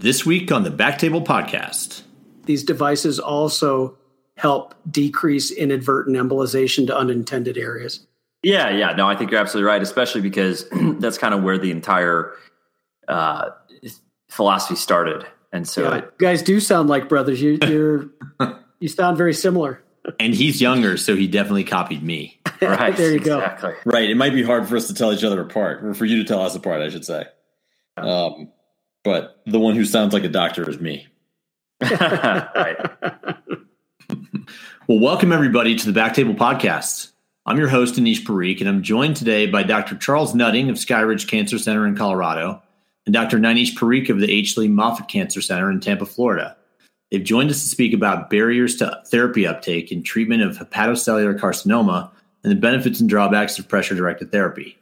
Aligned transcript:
This 0.00 0.24
week 0.24 0.52
on 0.52 0.62
the 0.62 0.70
Backtable 0.70 1.24
Podcast. 1.24 2.02
These 2.44 2.62
devices 2.62 3.18
also 3.18 3.98
help 4.36 4.76
decrease 4.88 5.50
inadvertent 5.50 6.16
embolization 6.16 6.86
to 6.86 6.96
unintended 6.96 7.58
areas. 7.58 8.06
Yeah, 8.44 8.70
yeah. 8.70 8.92
No, 8.92 9.08
I 9.08 9.16
think 9.16 9.32
you're 9.32 9.40
absolutely 9.40 9.66
right, 9.66 9.82
especially 9.82 10.20
because 10.20 10.68
that's 11.00 11.18
kind 11.18 11.34
of 11.34 11.42
where 11.42 11.58
the 11.58 11.72
entire 11.72 12.32
uh, 13.08 13.50
philosophy 14.28 14.76
started. 14.76 15.26
And 15.52 15.66
so, 15.66 15.90
Yeah, 15.90 15.96
it, 15.96 16.04
you 16.04 16.26
guys 16.28 16.42
do 16.42 16.60
sound 16.60 16.88
like 16.88 17.08
brothers. 17.08 17.42
You, 17.42 17.58
you're 17.66 18.08
you 18.78 18.86
sound 18.86 19.16
very 19.16 19.34
similar. 19.34 19.82
And 20.20 20.32
he's 20.32 20.60
younger, 20.60 20.96
so 20.96 21.16
he 21.16 21.26
definitely 21.26 21.64
copied 21.64 22.04
me. 22.04 22.38
right. 22.62 22.96
there 22.96 23.10
you 23.10 23.18
go. 23.18 23.40
Right. 23.84 24.08
It 24.08 24.16
might 24.16 24.32
be 24.32 24.44
hard 24.44 24.68
for 24.68 24.76
us 24.76 24.86
to 24.86 24.94
tell 24.94 25.12
each 25.12 25.24
other 25.24 25.40
apart, 25.40 25.84
or 25.84 25.92
for 25.92 26.04
you 26.04 26.18
to 26.18 26.24
tell 26.24 26.42
us 26.42 26.54
apart, 26.54 26.82
I 26.82 26.88
should 26.88 27.04
say. 27.04 27.24
Um, 27.96 28.52
but 29.04 29.40
the 29.46 29.58
one 29.58 29.74
who 29.74 29.84
sounds 29.84 30.12
like 30.12 30.24
a 30.24 30.28
doctor 30.28 30.68
is 30.68 30.80
me. 30.80 31.06
right. 31.80 32.76
Well, 34.88 35.00
welcome 35.00 35.32
everybody 35.32 35.76
to 35.76 35.92
the 35.92 35.98
Backtable 35.98 36.36
Podcast. 36.36 37.12
I'm 37.44 37.58
your 37.58 37.68
host, 37.68 37.96
Anish 37.96 38.24
Parikh, 38.24 38.60
and 38.60 38.68
I'm 38.68 38.82
joined 38.82 39.16
today 39.16 39.46
by 39.46 39.62
Dr. 39.62 39.96
Charles 39.96 40.34
Nutting 40.34 40.70
of 40.70 40.76
Skyridge 40.76 41.28
Cancer 41.28 41.58
Center 41.58 41.86
in 41.86 41.96
Colorado 41.96 42.62
and 43.06 43.12
Dr. 43.14 43.38
Nainesh 43.38 43.74
Parikh 43.74 44.10
of 44.10 44.20
the 44.20 44.30
H. 44.30 44.56
Lee 44.56 44.68
Moffitt 44.68 45.08
Cancer 45.08 45.40
Center 45.40 45.70
in 45.70 45.80
Tampa, 45.80 46.06
Florida. 46.06 46.56
They've 47.10 47.24
joined 47.24 47.50
us 47.50 47.62
to 47.62 47.68
speak 47.68 47.94
about 47.94 48.28
barriers 48.28 48.76
to 48.76 49.02
therapy 49.06 49.46
uptake 49.46 49.90
and 49.90 50.04
treatment 50.04 50.42
of 50.42 50.58
hepatocellular 50.58 51.38
carcinoma 51.38 52.10
and 52.44 52.52
the 52.52 52.56
benefits 52.56 53.00
and 53.00 53.08
drawbacks 53.08 53.58
of 53.58 53.68
pressure 53.68 53.94
directed 53.94 54.30
therapy. 54.30 54.78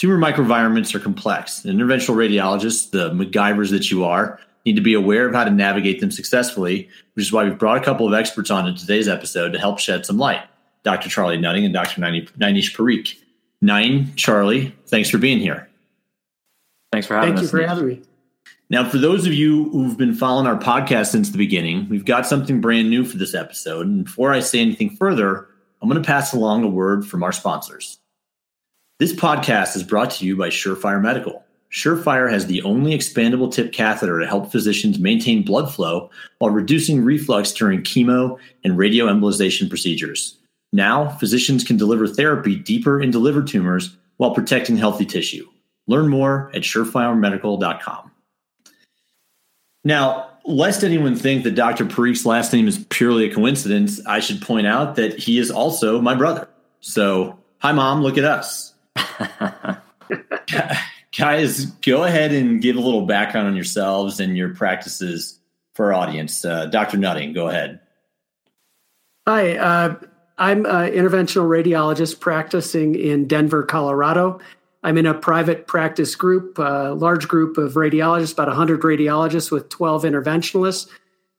Tumor 0.00 0.16
microenvironments 0.16 0.94
are 0.94 0.98
complex. 0.98 1.62
and 1.62 1.78
Interventional 1.78 2.14
radiologists, 2.14 2.90
the 2.90 3.10
MacGyvers 3.10 3.68
that 3.68 3.90
you 3.90 4.02
are, 4.02 4.40
need 4.64 4.76
to 4.76 4.80
be 4.80 4.94
aware 4.94 5.28
of 5.28 5.34
how 5.34 5.44
to 5.44 5.50
navigate 5.50 6.00
them 6.00 6.10
successfully, 6.10 6.88
which 7.12 7.26
is 7.26 7.32
why 7.34 7.44
we've 7.44 7.58
brought 7.58 7.76
a 7.76 7.82
couple 7.82 8.08
of 8.08 8.14
experts 8.14 8.50
on 8.50 8.66
in 8.66 8.74
today's 8.74 9.08
episode 9.08 9.52
to 9.52 9.58
help 9.58 9.78
shed 9.78 10.06
some 10.06 10.16
light. 10.16 10.40
Dr. 10.84 11.10
Charlie 11.10 11.36
Nutting 11.36 11.66
and 11.66 11.74
Dr. 11.74 12.00
Nainesh 12.00 12.74
Parikh. 12.74 13.14
Nine, 13.60 14.14
Charlie, 14.16 14.74
thanks 14.86 15.10
for 15.10 15.18
being 15.18 15.38
here. 15.38 15.68
Thanks 16.92 17.06
for 17.06 17.16
having 17.16 17.34
me. 17.34 17.36
Thank 17.36 17.42
you 17.42 17.48
for 17.48 17.66
having 17.66 17.86
me. 17.86 18.02
Now, 18.70 18.88
for 18.88 18.96
those 18.96 19.26
of 19.26 19.34
you 19.34 19.68
who've 19.68 19.98
been 19.98 20.14
following 20.14 20.46
our 20.46 20.58
podcast 20.58 21.08
since 21.08 21.28
the 21.28 21.36
beginning, 21.36 21.90
we've 21.90 22.06
got 22.06 22.26
something 22.26 22.62
brand 22.62 22.88
new 22.88 23.04
for 23.04 23.18
this 23.18 23.34
episode. 23.34 23.86
And 23.86 24.04
before 24.06 24.32
I 24.32 24.40
say 24.40 24.60
anything 24.60 24.96
further, 24.96 25.46
I'm 25.82 25.90
going 25.90 26.02
to 26.02 26.06
pass 26.06 26.32
along 26.32 26.64
a 26.64 26.68
word 26.68 27.06
from 27.06 27.22
our 27.22 27.32
sponsors. 27.32 27.98
This 29.00 29.14
podcast 29.14 29.76
is 29.76 29.82
brought 29.82 30.10
to 30.10 30.26
you 30.26 30.36
by 30.36 30.50
Surefire 30.50 31.00
Medical. 31.00 31.42
Surefire 31.72 32.30
has 32.30 32.44
the 32.44 32.60
only 32.60 32.92
expandable 32.92 33.50
tip 33.50 33.72
catheter 33.72 34.20
to 34.20 34.26
help 34.26 34.52
physicians 34.52 34.98
maintain 34.98 35.42
blood 35.42 35.72
flow 35.72 36.10
while 36.38 36.50
reducing 36.50 37.02
reflux 37.02 37.50
during 37.50 37.80
chemo 37.80 38.38
and 38.62 38.74
radioembolization 38.74 39.70
procedures. 39.70 40.36
Now, 40.74 41.08
physicians 41.16 41.64
can 41.64 41.78
deliver 41.78 42.06
therapy 42.06 42.56
deeper 42.56 43.00
into 43.00 43.18
liver 43.18 43.42
tumors 43.42 43.96
while 44.18 44.34
protecting 44.34 44.76
healthy 44.76 45.06
tissue. 45.06 45.48
Learn 45.86 46.08
more 46.08 46.50
at 46.54 46.60
surefiremedical.com. 46.60 48.10
Now, 49.82 50.28
lest 50.44 50.84
anyone 50.84 51.16
think 51.16 51.44
that 51.44 51.54
Dr. 51.54 51.86
Parikh's 51.86 52.26
last 52.26 52.52
name 52.52 52.68
is 52.68 52.84
purely 52.90 53.30
a 53.30 53.34
coincidence, 53.34 53.98
I 54.04 54.20
should 54.20 54.42
point 54.42 54.66
out 54.66 54.96
that 54.96 55.18
he 55.18 55.38
is 55.38 55.50
also 55.50 56.02
my 56.02 56.14
brother. 56.14 56.50
So, 56.80 57.38
hi, 57.60 57.72
mom, 57.72 58.02
look 58.02 58.18
at 58.18 58.24
us. 58.24 58.69
Guys, 61.16 61.66
go 61.66 62.04
ahead 62.04 62.32
and 62.32 62.62
give 62.62 62.76
a 62.76 62.80
little 62.80 63.06
background 63.06 63.48
on 63.48 63.54
yourselves 63.54 64.20
and 64.20 64.36
your 64.36 64.54
practices 64.54 65.38
for 65.74 65.92
our 65.92 65.94
audience. 65.94 66.44
Uh, 66.44 66.66
Dr. 66.66 66.96
Nutting, 66.96 67.32
go 67.32 67.48
ahead. 67.48 67.80
Hi, 69.26 69.56
uh, 69.56 69.96
I'm 70.38 70.64
an 70.66 70.92
interventional 70.92 71.48
radiologist 71.48 72.20
practicing 72.20 72.94
in 72.94 73.26
Denver, 73.26 73.62
Colorado. 73.62 74.40
I'm 74.82 74.96
in 74.96 75.04
a 75.04 75.14
private 75.14 75.66
practice 75.66 76.14
group, 76.14 76.58
a 76.58 76.94
large 76.96 77.28
group 77.28 77.58
of 77.58 77.74
radiologists, 77.74 78.32
about 78.32 78.48
100 78.48 78.80
radiologists 78.80 79.50
with 79.50 79.68
12 79.68 80.04
interventionalists. 80.04 80.88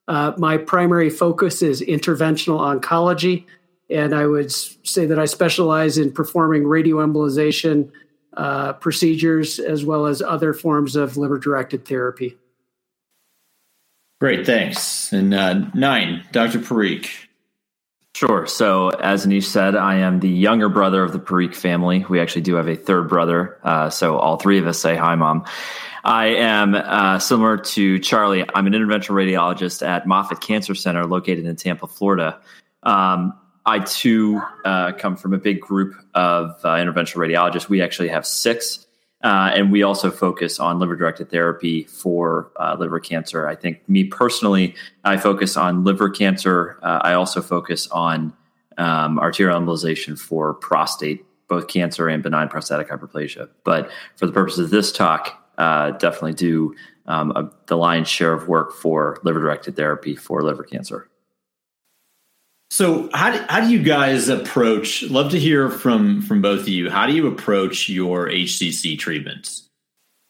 Uh, 0.07 0.33
my 0.37 0.57
primary 0.57 1.09
focus 1.09 1.61
is 1.61 1.81
interventional 1.81 2.59
oncology, 2.59 3.45
and 3.91 4.13
I 4.13 4.25
would 4.25 4.51
say 4.51 5.05
that 5.05 5.19
I 5.19 5.25
specialize 5.25 5.97
in 5.97 6.11
performing 6.11 6.63
radioembolization 6.63 7.91
uh, 8.35 8.73
procedures 8.73 9.59
as 9.59 9.83
well 9.83 10.05
as 10.05 10.21
other 10.21 10.53
forms 10.53 10.95
of 10.95 11.17
liver 11.17 11.37
directed 11.37 11.85
therapy. 11.85 12.37
Great, 14.19 14.45
thanks. 14.45 15.11
And 15.11 15.33
uh, 15.33 15.53
nine, 15.73 16.23
Dr. 16.31 16.59
Parikh. 16.59 17.09
Sure. 18.13 18.45
So, 18.45 18.89
as 18.89 19.25
Anish 19.25 19.45
said, 19.45 19.75
I 19.75 19.95
am 19.95 20.19
the 20.19 20.29
younger 20.29 20.69
brother 20.69 21.03
of 21.03 21.13
the 21.13 21.19
Parikh 21.19 21.55
family. 21.55 22.05
We 22.07 22.19
actually 22.19 22.41
do 22.41 22.55
have 22.55 22.67
a 22.67 22.75
third 22.75 23.07
brother. 23.07 23.57
Uh, 23.63 23.89
so, 23.89 24.17
all 24.17 24.37
three 24.37 24.59
of 24.59 24.67
us 24.67 24.79
say 24.79 24.95
hi, 24.95 25.15
mom. 25.15 25.45
I 26.03 26.27
am 26.27 26.75
uh, 26.75 27.19
similar 27.19 27.57
to 27.57 27.99
Charlie. 27.99 28.45
I'm 28.53 28.67
an 28.67 28.73
interventional 28.73 29.15
radiologist 29.15 29.85
at 29.85 30.05
Moffitt 30.07 30.41
Cancer 30.41 30.75
Center 30.75 31.05
located 31.05 31.45
in 31.45 31.55
Tampa, 31.55 31.87
Florida. 31.87 32.39
Um, 32.83 33.33
I 33.65 33.79
too 33.79 34.41
uh, 34.65 34.93
come 34.93 35.15
from 35.15 35.33
a 35.33 35.37
big 35.37 35.61
group 35.61 35.95
of 36.13 36.59
uh, 36.63 36.75
interventional 36.75 37.17
radiologists. 37.17 37.69
We 37.69 37.81
actually 37.81 38.09
have 38.09 38.25
six. 38.25 38.87
Uh, 39.23 39.51
and 39.53 39.71
we 39.71 39.83
also 39.83 40.09
focus 40.09 40.59
on 40.59 40.79
liver 40.79 40.95
directed 40.95 41.29
therapy 41.29 41.83
for 41.83 42.51
uh, 42.59 42.75
liver 42.79 42.99
cancer. 42.99 43.47
I 43.47 43.55
think, 43.55 43.87
me 43.87 44.05
personally, 44.05 44.73
I 45.03 45.17
focus 45.17 45.55
on 45.55 45.83
liver 45.83 46.09
cancer. 46.09 46.79
Uh, 46.81 46.99
I 47.03 47.13
also 47.13 47.39
focus 47.39 47.87
on 47.89 48.33
um, 48.79 49.19
arterial 49.19 49.59
embolization 49.59 50.17
for 50.17 50.55
prostate, 50.55 51.23
both 51.47 51.67
cancer 51.67 52.07
and 52.07 52.23
benign 52.23 52.47
prostatic 52.49 52.89
hyperplasia. 52.89 53.49
But 53.63 53.91
for 54.15 54.25
the 54.25 54.31
purpose 54.31 54.57
of 54.57 54.71
this 54.71 54.91
talk, 54.91 55.37
uh, 55.59 55.91
definitely 55.91 56.33
do 56.33 56.73
um, 57.05 57.29
a, 57.31 57.51
the 57.67 57.77
lion's 57.77 58.07
share 58.07 58.33
of 58.33 58.47
work 58.47 58.73
for 58.73 59.19
liver 59.23 59.39
directed 59.39 59.75
therapy 59.75 60.15
for 60.15 60.41
liver 60.41 60.63
cancer. 60.63 61.10
So 62.71 63.09
how 63.13 63.31
do, 63.31 63.45
how 63.49 63.59
do 63.59 63.69
you 63.69 63.83
guys 63.83 64.29
approach? 64.29 65.03
Love 65.03 65.31
to 65.31 65.39
hear 65.39 65.69
from 65.69 66.21
from 66.21 66.41
both 66.41 66.61
of 66.61 66.69
you. 66.69 66.89
How 66.89 67.05
do 67.05 67.11
you 67.11 67.27
approach 67.27 67.89
your 67.89 68.29
HCC 68.29 68.97
treatments? 68.97 69.67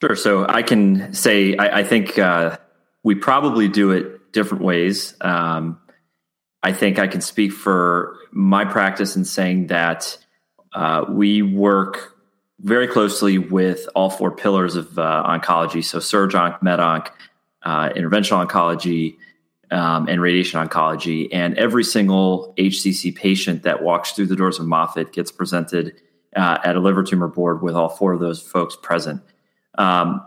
Sure. 0.02 0.16
So 0.16 0.48
I 0.50 0.64
can 0.64 1.14
say 1.14 1.56
I, 1.56 1.82
I 1.82 1.84
think 1.84 2.18
uh, 2.18 2.58
we 3.04 3.14
probably 3.14 3.68
do 3.68 3.92
it 3.92 4.34
different 4.34 4.64
ways. 4.64 5.14
Um, 5.22 5.80
I 6.64 6.74
think 6.74 6.98
I 6.98 7.06
can 7.06 7.22
speak 7.22 7.52
for 7.52 8.18
my 8.32 8.66
practice 8.66 9.16
in 9.16 9.24
saying 9.24 9.68
that 9.68 10.18
uh, 10.74 11.06
we 11.10 11.44
work 11.44 12.18
very 12.60 12.88
closely 12.88 13.38
with 13.38 13.88
all 13.94 14.10
four 14.10 14.32
pillars 14.32 14.76
of 14.76 14.98
uh, 14.98 15.24
oncology. 15.28 15.84
So 15.84 16.00
surg-onc, 16.00 16.64
med-onc, 16.64 17.12
uh, 17.62 17.90
interventional 17.90 18.48
oncology, 18.48 19.18
um, 19.72 20.08
and 20.08 20.22
radiation 20.22 20.66
oncology. 20.66 21.30
And 21.32 21.58
every 21.58 21.84
single 21.84 22.54
HCC 22.58 23.16
patient 23.16 23.64
that 23.64 23.82
walks 23.82 24.12
through 24.12 24.28
the 24.28 24.36
doors 24.36 24.60
of 24.60 24.68
Moffitt 24.68 25.14
gets 25.14 25.32
presented 25.32 26.00
uh, 26.36 26.60
at 26.64 26.76
a 26.76 26.80
liver 26.80 27.04
tumor 27.04 27.28
board 27.28 27.62
with 27.62 27.76
all 27.76 27.90
four 27.90 28.14
of 28.14 28.20
those 28.20 28.42
folks 28.42 28.76
present. 28.76 29.22
Um, 29.78 30.26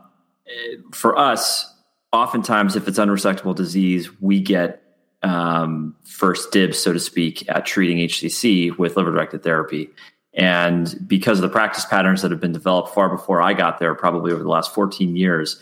for 0.93 1.17
us, 1.19 1.73
oftentimes, 2.13 2.77
if 2.77 2.89
it's 2.89 2.99
unresectable 2.99 3.55
disease, 3.55 4.21
we 4.21 4.41
get 4.41 4.83
um, 5.23 5.95
first 6.05 6.53
dibs, 6.53 6.79
so 6.79 6.93
to 6.93 7.01
speak, 7.01 7.49
at 7.49 7.67
treating 7.67 7.99
HCC 7.99 8.77
with 8.79 8.97
liver 8.97 9.11
directed 9.11 9.43
therapy. 9.43 9.91
And 10.35 10.95
because 11.07 11.39
of 11.39 11.43
the 11.43 11.49
practice 11.49 11.85
patterns 11.85 12.23
that 12.23 12.31
have 12.31 12.41
been 12.41 12.53
developed 12.53 12.95
far 12.95 13.09
before 13.09 13.41
I 13.41 13.55
got 13.55 13.79
there, 13.79 13.95
probably 13.95 14.33
over 14.33 14.43
the 14.43 14.49
last 14.49 14.75
14 14.75 15.17
years, 15.17 15.61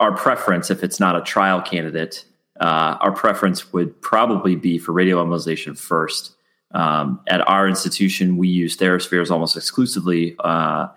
our 0.00 0.16
preference, 0.16 0.70
if 0.70 0.82
it's 0.82 0.98
not 0.98 1.16
a 1.16 1.20
trial 1.20 1.62
candidate, 1.62 2.24
uh, 2.60 2.98
our 3.00 3.12
preference 3.12 3.72
would 3.72 4.00
probably 4.02 4.54
be 4.54 4.78
for 4.78 4.92
radioembolization 4.92 5.78
first. 5.78 6.36
Um, 6.72 7.20
at 7.26 7.46
our 7.48 7.66
institution, 7.66 8.36
we 8.36 8.48
use 8.48 8.76
TheraSpheres 8.76 9.30
almost 9.30 9.56
exclusively, 9.56 10.36
uh, 10.40 10.88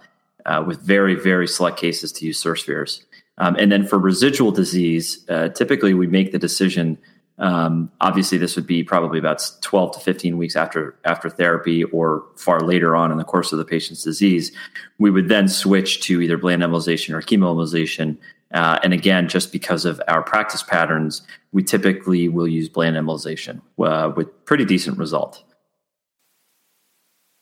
uh, 0.45 0.63
with 0.67 0.81
very, 0.81 1.15
very 1.15 1.47
select 1.47 1.77
cases 1.77 2.11
to 2.11 2.25
use 2.25 2.39
SIR-Spheres. 2.39 3.05
Um, 3.37 3.55
and 3.55 3.71
then 3.71 3.87
for 3.87 3.97
residual 3.97 4.51
disease, 4.51 5.25
uh, 5.29 5.49
typically 5.49 5.93
we 5.93 6.05
make 6.05 6.31
the 6.31 6.37
decision. 6.37 6.97
Um, 7.39 7.91
obviously, 8.01 8.37
this 8.37 8.55
would 8.55 8.67
be 8.67 8.83
probably 8.83 9.17
about 9.17 9.41
12 9.61 9.93
to 9.93 9.99
15 10.01 10.37
weeks 10.37 10.55
after 10.55 10.95
after 11.03 11.29
therapy, 11.29 11.83
or 11.85 12.25
far 12.35 12.59
later 12.59 12.95
on 12.95 13.11
in 13.11 13.17
the 13.17 13.23
course 13.23 13.51
of 13.51 13.57
the 13.57 13.65
patient's 13.65 14.03
disease. 14.03 14.51
We 14.99 15.09
would 15.09 15.29
then 15.29 15.47
switch 15.47 16.01
to 16.01 16.21
either 16.21 16.37
bland 16.37 16.61
embolization 16.61 17.15
or 17.15 17.21
chemoembolization. 17.21 18.17
Uh, 18.53 18.79
and 18.83 18.93
again, 18.93 19.27
just 19.27 19.51
because 19.51 19.83
of 19.83 20.01
our 20.07 20.21
practice 20.21 20.61
patterns, 20.61 21.23
we 21.51 21.63
typically 21.63 22.29
will 22.29 22.47
use 22.47 22.69
bland 22.69 22.95
embolization 22.95 23.61
uh, 23.79 24.11
with 24.15 24.45
pretty 24.45 24.65
decent 24.65 24.97
result. 24.97 25.43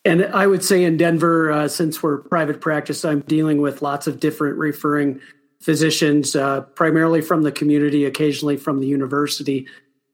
And 0.04 0.26
I 0.26 0.48
would 0.48 0.64
say 0.64 0.84
in 0.84 0.98
Denver, 0.98 1.52
uh, 1.52 1.68
since 1.68 2.02
we're 2.02 2.20
private 2.20 2.60
practice, 2.60 3.06
I'm 3.06 3.22
dealing 3.22 3.62
with 3.62 3.82
lots 3.82 4.08
of 4.08 4.20
different 4.20 4.58
referring 4.58 5.20
physicians, 5.62 6.36
uh, 6.36 6.62
primarily 6.62 7.22
from 7.22 7.44
the 7.44 7.52
community, 7.52 8.06
occasionally 8.06 8.58
from 8.58 8.80
the 8.80 8.88
university. 8.88 9.68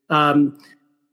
Um, 0.09 0.59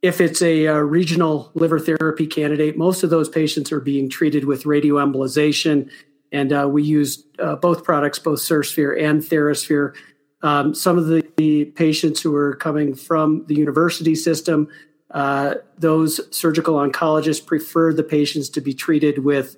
if 0.03 0.21
it's 0.21 0.43
a, 0.43 0.67
a, 0.67 0.85
regional 0.85 1.51
liver 1.55 1.79
therapy 1.79 2.27
candidate, 2.27 2.77
most 2.77 3.03
of 3.03 3.11
those 3.11 3.29
patients 3.29 3.73
are 3.73 3.81
being 3.81 4.09
treated 4.11 4.45
with 4.45 4.65
radioembolization, 4.65 5.89
and 6.35 6.53
uh, 6.53 6.69
we 6.69 6.83
use 6.83 7.25
uh, 7.39 7.55
both 7.55 7.85
products, 7.85 8.19
both 8.19 8.41
SIR-Sphere 8.41 8.93
and 8.97 9.23
TheraSphere. 9.23 9.95
Um, 10.43 10.75
some 10.75 10.99
of 10.99 11.07
the, 11.07 11.25
the, 11.37 11.67
patients 11.67 12.21
who 12.21 12.35
are 12.35 12.57
coming 12.57 12.95
from 12.95 13.47
the 13.47 13.55
university 13.55 14.15
system, 14.17 14.69
uh, 15.13 15.55
those 15.79 16.21
surgical 16.37 16.75
oncologists 16.75 17.45
prefer 17.45 17.93
the 17.95 18.03
patients 18.03 18.51
to 18.51 18.61
be 18.61 18.75
treated 18.75 19.25
with 19.25 19.57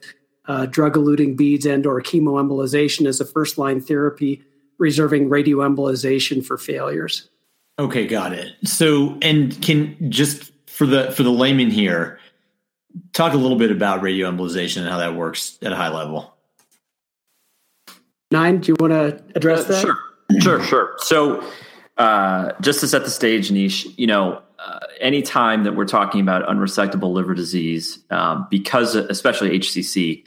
uh, 0.49 0.67
drug-eluting 0.67 1.37
beads 1.37 1.67
and 1.67 1.87
or 1.87 2.01
chemoembolization 2.03 3.07
as 3.07 3.21
a 3.21 3.25
first-line 3.25 3.81
therapy, 3.81 4.43
reserving 4.79 5.29
radioembolization 5.31 6.45
for 6.45 6.59
failures. 6.59 7.31
Okay, 7.79 8.07
got 8.07 8.33
it. 8.33 8.53
So, 8.65 9.19
and 9.23 9.61
can 9.63 10.11
just 10.11 10.53
for 10.67 10.87
the 10.87 11.11
for 11.11 11.23
the 11.23 11.33
layman 11.33 11.71
here, 11.71 12.21
talk 13.13 13.33
a 13.33 13.37
little 13.37 13.59
bit 13.59 13.71
about 13.71 14.03
radioembolization 14.03 14.83
and 14.83 14.89
how 14.89 14.99
that 14.99 15.15
works 15.15 15.59
at 15.63 15.73
a 15.73 15.77
high 15.77 15.89
level. 15.89 16.36
Nine, 18.31 18.59
do 18.59 18.73
you 18.73 18.77
want 18.81 18.93
to 18.93 19.23
address 19.37 19.65
uh, 19.65 19.69
that? 19.69 19.81
Sure, 19.81 19.97
sure, 20.41 20.63
sure. 20.65 20.95
So, 20.99 21.49
uh, 21.97 22.53
just 22.61 22.81
to 22.81 22.89
set 22.89 23.05
the 23.05 23.11
stage, 23.11 23.51
niche, 23.51 23.87
you 23.97 24.07
know, 24.07 24.43
uh, 24.59 24.81
anytime 25.01 25.65
that 25.65 25.77
we're 25.77 25.87
talking 25.87 26.21
about 26.21 26.47
unresectable 26.47 27.13
liver 27.13 27.35
disease, 27.35 28.01
um, 28.11 28.47
because 28.51 28.95
especially 28.97 29.59
HCC, 29.59 30.25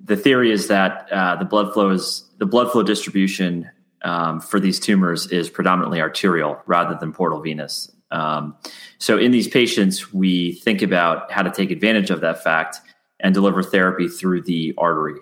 the 0.00 0.16
theory 0.16 0.50
is 0.50 0.68
that 0.68 1.10
uh, 1.12 1.36
the 1.36 1.44
blood 1.44 1.72
flow 1.72 1.90
is 1.90 2.28
the 2.38 2.46
blood 2.46 2.70
flow 2.72 2.82
distribution 2.82 3.70
um, 4.02 4.40
for 4.40 4.60
these 4.60 4.78
tumors 4.78 5.26
is 5.26 5.50
predominantly 5.50 6.00
arterial 6.00 6.60
rather 6.66 6.96
than 6.98 7.12
portal 7.12 7.40
venous. 7.40 7.90
Um, 8.10 8.56
so, 8.98 9.18
in 9.18 9.30
these 9.30 9.48
patients, 9.48 10.12
we 10.12 10.52
think 10.52 10.80
about 10.80 11.30
how 11.30 11.42
to 11.42 11.50
take 11.50 11.70
advantage 11.70 12.10
of 12.10 12.20
that 12.20 12.42
fact 12.42 12.80
and 13.20 13.34
deliver 13.34 13.62
therapy 13.62 14.08
through 14.08 14.42
the 14.42 14.74
artery. 14.78 15.18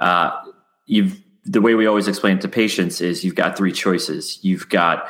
Uh, 0.00 0.30
you've 0.86 1.20
the 1.44 1.60
way 1.60 1.74
we 1.74 1.86
always 1.86 2.08
explain 2.08 2.38
it 2.38 2.40
to 2.42 2.48
patients 2.48 3.00
is 3.00 3.24
you've 3.24 3.34
got 3.34 3.56
three 3.56 3.72
choices. 3.72 4.38
You've 4.42 4.68
got 4.68 5.06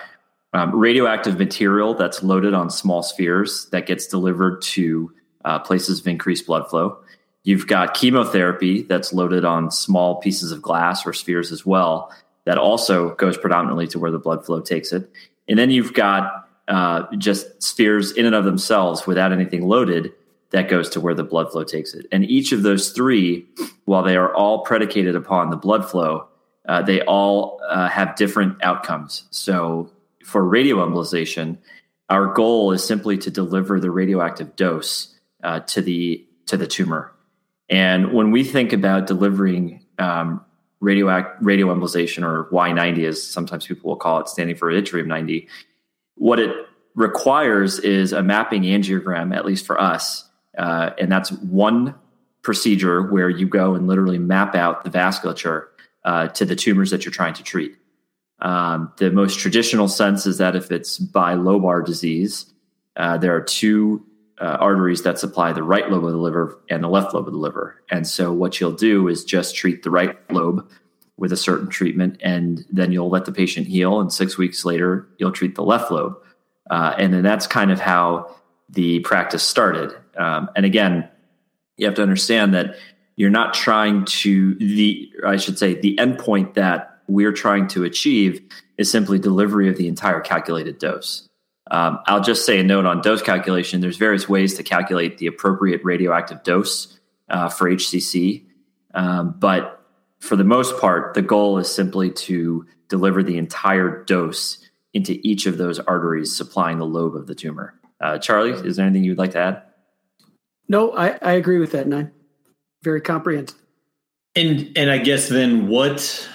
um, 0.53 0.75
radioactive 0.75 1.39
material 1.39 1.95
that's 1.95 2.23
loaded 2.23 2.55
on 2.55 2.71
small 2.71 3.03
spheres 3.03 3.67
that 3.71 3.87
gets 3.87 4.07
delivered 4.07 4.63
to 4.63 5.13
uh, 5.45 5.59
places 5.61 6.01
of 6.01 6.07
increased 6.07 6.47
blood 6.47 6.69
flow. 6.69 6.99
You've 7.43 7.67
got 7.67 7.95
chemotherapy 7.95 8.83
that's 8.83 9.13
loaded 9.13 9.45
on 9.45 9.71
small 9.71 10.17
pieces 10.17 10.51
of 10.51 10.63
glass 10.63 11.07
or 11.07 11.13
spheres 11.13 11.53
as 11.53 11.67
well 11.67 12.13
that 12.45 12.59
also 12.59 13.15
goes 13.15 13.37
predominantly 13.37 13.87
to 13.89 13.99
where 13.99 14.11
the 14.11 14.19
blood 14.19 14.45
flow 14.45 14.61
takes 14.61 14.93
it. 14.93 15.11
And 15.49 15.59
then 15.59 15.71
you've 15.71 15.93
got 15.93 16.49
uh, 16.69 17.05
just 17.17 17.63
spheres 17.63 18.13
in 18.13 18.27
and 18.27 18.35
of 18.35 18.45
themselves 18.45 19.07
without 19.07 19.33
anything 19.33 19.67
loaded 19.67 20.13
that 20.55 20.69
goes 20.69 20.89
to 20.91 21.01
where 21.01 21.15
the 21.15 21.25
blood 21.25 21.51
flow 21.51 21.65
takes 21.65 21.95
it. 21.95 22.07
And 22.13 22.25
each 22.25 22.53
of 22.53 22.63
those 22.63 22.91
three, 22.91 23.45
while 23.87 24.05
they 24.05 24.17
are 24.17 24.33
all 24.33 24.63
predicated 24.63 25.17
upon 25.17 25.51
the 25.51 25.57
blood 25.57 25.85
flow, 25.91 26.29
uh, 26.69 26.81
they 26.81 27.03
all 27.03 27.61
uh, 27.69 27.89
have 27.89 28.15
different 28.15 28.63
outcomes. 28.63 29.25
So 29.31 29.91
for 30.25 30.45
radioembolization, 30.45 31.59
our 32.09 32.33
goal 32.33 32.71
is 32.71 32.85
simply 32.85 33.19
to 33.19 33.33
deliver 33.33 33.81
the 33.81 33.91
radioactive 33.91 34.55
dose 34.55 35.19
uh, 35.43 35.59
to 35.61 35.83
the 35.83 36.25
to 36.47 36.57
the 36.57 36.69
tumor. 36.69 37.13
And 37.69 38.13
when 38.13 38.31
we 38.31 38.45
think 38.45 38.73
about 38.73 39.09
delivering 39.09 39.85
um, 39.99 40.45
radioact 40.81 41.43
radioembolization 41.43 42.23
or 42.23 42.49
Y90 42.53 43.09
as 43.09 43.21
sometimes 43.21 43.67
people 43.67 43.91
will 43.91 43.97
call 43.97 44.21
it, 44.21 44.29
standing 44.29 44.55
for 44.55 44.71
yttrium 44.71 45.07
90. 45.07 45.49
What 46.15 46.39
it 46.39 46.55
requires 46.95 47.81
is 47.81 48.13
a 48.13 48.23
mapping 48.23 48.63
angiogram, 48.63 49.35
at 49.35 49.45
least 49.45 49.67
for 49.67 49.81
us, 49.81 50.29
uh, 50.59 50.91
and 50.99 51.11
that's 51.11 51.33
one 51.33 51.95
procedure 52.43 53.03
where 53.03 53.29
you 53.29 53.49
go 53.49 53.75
and 53.75 53.87
literally 53.87 54.19
map 54.19 54.55
out 54.55 54.85
the 54.85 54.91
vasculature 54.91 55.67
uh, 56.05 56.29
to 56.29 56.45
the 56.45 56.55
tumors 56.55 56.91
that 56.91 57.05
you're 57.05 57.13
trying 57.13 57.35
to 57.35 57.43
treat. 57.43 57.77
Um, 58.41 58.93
the 58.99 59.11
most 59.11 59.39
traditional 59.39 59.89
sense 59.89 60.27
is 60.27 60.39
that 60.39 60.55
if 60.55 60.71
it's 60.71 60.99
bilobar 60.99 61.85
disease, 61.85 62.47
uh, 62.97 63.17
there 63.17 63.35
are 63.35 63.41
two 63.41 64.05
uh, 64.41 64.59
arteries 64.61 65.03
that 65.03 65.19
supply 65.19 65.53
the 65.53 65.63
right 65.63 65.91
lobe 65.91 66.05
of 66.05 66.13
the 66.13 66.19
liver 66.19 66.61
and 66.69 66.83
the 66.83 66.89
left 66.89 67.15
lobe 67.15 67.27
of 67.27 67.33
the 67.33 67.39
liver. 67.39 67.83
And 67.91 68.07
so 68.07 68.33
what 68.33 68.61
you'll 68.61 68.73
do 68.73 69.09
is 69.09 69.25
just 69.25 69.57
treat 69.57 69.83
the 69.83 69.91
right 69.91 70.17
lobe 70.31 70.69
with 71.17 71.33
a 71.33 71.37
certain 71.37 71.69
treatment, 71.69 72.21
and 72.23 72.65
then 72.71 72.91
you'll 72.91 73.09
let 73.09 73.25
the 73.25 73.33
patient 73.33 73.69
heal. 73.69 74.01
And 74.01 74.13
six 74.13 74.37
weeks 74.37 74.65
later, 74.65 75.09
you'll 75.19 75.33
treat 75.33 75.55
the 75.55 75.63
left 75.63 75.91
lobe. 75.91 76.17
Uh, 76.71 76.95
and 76.99 77.15
then 77.15 77.23
that's 77.23 77.47
kind 77.47 77.71
of 77.71 77.79
how 77.79 78.35
the 78.69 78.99
practice 79.01 79.45
started. 79.45 79.95
Um, 80.17 80.51
and 80.57 80.65
again, 80.65 81.09
you 81.77 81.87
have 81.87 81.95
to 81.97 82.03
understand 82.03 82.55
that 82.55 82.77
you're 83.17 83.31
not 83.31 83.55
trying 83.55 84.05
to 84.05 84.55
the 84.57 85.13
I 85.27 85.37
should 85.37 85.59
say 85.59 85.75
the 85.75 85.97
endpoint 85.97 86.55
that 86.55 87.01
we're 87.07 87.33
trying 87.33 87.69
to 87.69 87.85
achieve 87.85 88.41
is 88.79 88.91
simply 88.91 89.19
delivery 89.19 89.69
of 89.69 89.77
the 89.77 89.89
entire 89.89 90.21
calculated 90.21 90.79
dose. 90.79 91.29
Um, 91.71 91.99
I'll 92.07 92.23
just 92.23 92.45
say 92.45 92.61
a 92.61 92.63
note 92.63 92.87
on 92.87 93.01
dose 93.01 93.23
calculation. 93.23 93.81
There's 93.81 93.97
various 93.97 94.29
ways 94.29 94.55
to 94.55 94.63
calculate 94.63 95.19
the 95.19 95.27
appropriate 95.27 95.83
radioactive 95.85 96.43
dose 96.43 96.99
uh, 97.29 97.49
for 97.49 97.71
HCC, 97.71 98.45
um, 98.95 99.35
but 99.39 99.81
for 100.21 100.37
the 100.37 100.45
most 100.45 100.79
part, 100.79 101.15
the 101.15 101.23
goal 101.23 101.59
is 101.59 101.73
simply 101.73 102.11
to 102.11 102.67
deliver 102.89 103.23
the 103.23 103.39
entire 103.39 104.05
dose 104.05 104.59
into 104.93 105.19
each 105.23 105.47
of 105.47 105.59
those 105.59 105.79
arteries 105.81 106.35
supplying 106.35 106.79
the 106.79 106.87
lobe 106.87 107.17
of 107.17 107.27
the 107.27 107.35
tumor. 107.35 107.75
Uh, 108.01 108.19
Charlie, 108.19 108.53
is 108.53 108.77
there 108.77 108.87
anything 108.87 109.05
you'd 109.05 109.19
like 109.19 109.33
to 109.33 109.39
add? 109.39 109.63
No, 110.69 110.93
I, 110.93 111.19
I 111.23 111.33
agree 111.33 111.59
with 111.59 111.73
that, 111.73 111.87
Nine. 111.87 112.11
Very 112.83 113.01
comprehensive. 113.01 113.59
And 114.37 114.73
and 114.77 114.91
I 114.91 114.99
guess 114.99 115.29
then 115.29 115.69
what 115.69 116.29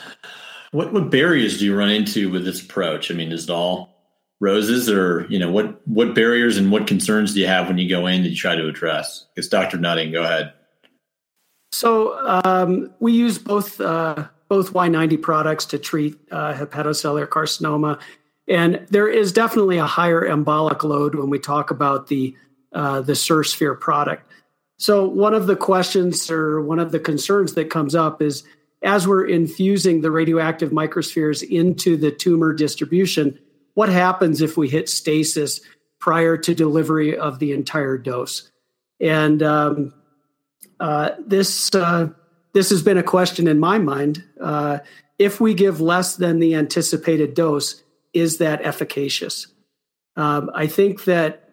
what 0.71 0.93
what 0.93 1.09
barriers 1.09 1.59
do 1.59 1.65
you 1.65 1.75
run 1.75 1.89
into 1.89 2.29
with 2.29 2.45
this 2.45 2.61
approach? 2.61 3.11
I 3.11 3.13
mean, 3.13 3.31
is 3.31 3.45
it 3.45 3.49
all 3.49 3.99
roses 4.39 4.89
or 4.89 5.25
you 5.29 5.37
know 5.37 5.51
what 5.51 5.85
what 5.87 6.15
barriers 6.15 6.57
and 6.57 6.71
what 6.71 6.87
concerns 6.87 7.33
do 7.33 7.39
you 7.39 7.47
have 7.47 7.67
when 7.67 7.77
you 7.77 7.89
go 7.89 8.07
in 8.07 8.23
that 8.23 8.29
you 8.29 8.35
try 8.35 8.55
to 8.55 8.67
address 8.67 9.25
it's 9.35 9.47
dr 9.47 9.77
nutting 9.77 10.11
go 10.11 10.23
ahead 10.23 10.53
so 11.71 12.17
um, 12.45 12.91
we 12.99 13.11
use 13.11 13.37
both 13.37 13.79
uh, 13.79 14.27
both 14.47 14.73
y90 14.73 15.21
products 15.21 15.65
to 15.65 15.77
treat 15.77 16.17
uh, 16.31 16.53
hepatocellular 16.53 17.27
carcinoma 17.27 17.99
and 18.47 18.85
there 18.89 19.09
is 19.09 19.33
definitely 19.33 19.77
a 19.77 19.85
higher 19.85 20.21
embolic 20.21 20.83
load 20.83 21.15
when 21.15 21.29
we 21.29 21.37
talk 21.37 21.69
about 21.69 22.07
the 22.07 22.35
uh, 22.73 23.01
the 23.01 23.15
SIR-Sphere 23.15 23.75
product 23.75 24.31
so 24.77 25.07
one 25.07 25.33
of 25.33 25.47
the 25.47 25.55
questions 25.55 26.31
or 26.31 26.61
one 26.61 26.79
of 26.79 26.91
the 26.91 26.99
concerns 26.99 27.53
that 27.53 27.69
comes 27.69 27.95
up 27.95 28.21
is 28.21 28.43
as 28.81 29.07
we're 29.07 29.27
infusing 29.27 30.01
the 30.01 30.11
radioactive 30.11 30.71
microspheres 30.71 31.43
into 31.43 31.97
the 31.97 32.11
tumor 32.11 32.53
distribution 32.53 33.37
what 33.73 33.89
happens 33.89 34.41
if 34.41 34.57
we 34.57 34.67
hit 34.67 34.89
stasis 34.89 35.61
prior 35.99 36.37
to 36.37 36.55
delivery 36.55 37.17
of 37.17 37.39
the 37.39 37.53
entire 37.53 37.97
dose? 37.97 38.49
And 38.99 39.43
um, 39.43 39.93
uh, 40.79 41.11
this 41.25 41.73
uh, 41.73 42.09
this 42.53 42.69
has 42.71 42.81
been 42.81 42.97
a 42.97 43.03
question 43.03 43.47
in 43.47 43.59
my 43.59 43.77
mind. 43.77 44.23
Uh, 44.41 44.79
if 45.17 45.39
we 45.39 45.53
give 45.53 45.79
less 45.79 46.15
than 46.15 46.39
the 46.39 46.55
anticipated 46.55 47.33
dose, 47.33 47.81
is 48.13 48.37
that 48.39 48.65
efficacious? 48.65 49.47
Um, 50.15 50.49
I 50.53 50.67
think 50.67 51.05
that 51.05 51.48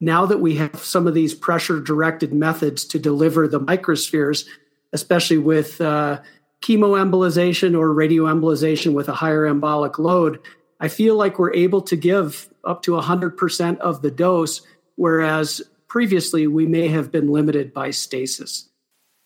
now 0.00 0.26
that 0.26 0.40
we 0.40 0.56
have 0.56 0.78
some 0.78 1.06
of 1.06 1.14
these 1.14 1.34
pressure 1.34 1.80
directed 1.80 2.32
methods 2.32 2.84
to 2.86 2.98
deliver 2.98 3.48
the 3.48 3.60
microspheres, 3.60 4.46
especially 4.92 5.38
with 5.38 5.80
uh, 5.80 6.20
chemoembolization 6.62 7.78
or 7.78 7.88
radioembolization 7.94 8.92
with 8.92 9.08
a 9.08 9.14
higher 9.14 9.46
embolic 9.46 9.98
load, 9.98 10.40
I 10.80 10.88
feel 10.88 11.16
like 11.16 11.38
we're 11.38 11.54
able 11.54 11.80
to 11.82 11.96
give 11.96 12.48
up 12.64 12.82
to 12.82 12.92
100% 12.92 13.78
of 13.78 14.02
the 14.02 14.10
dose, 14.10 14.60
whereas 14.96 15.62
previously 15.88 16.46
we 16.46 16.66
may 16.66 16.88
have 16.88 17.10
been 17.10 17.28
limited 17.28 17.72
by 17.72 17.90
stasis. 17.90 18.68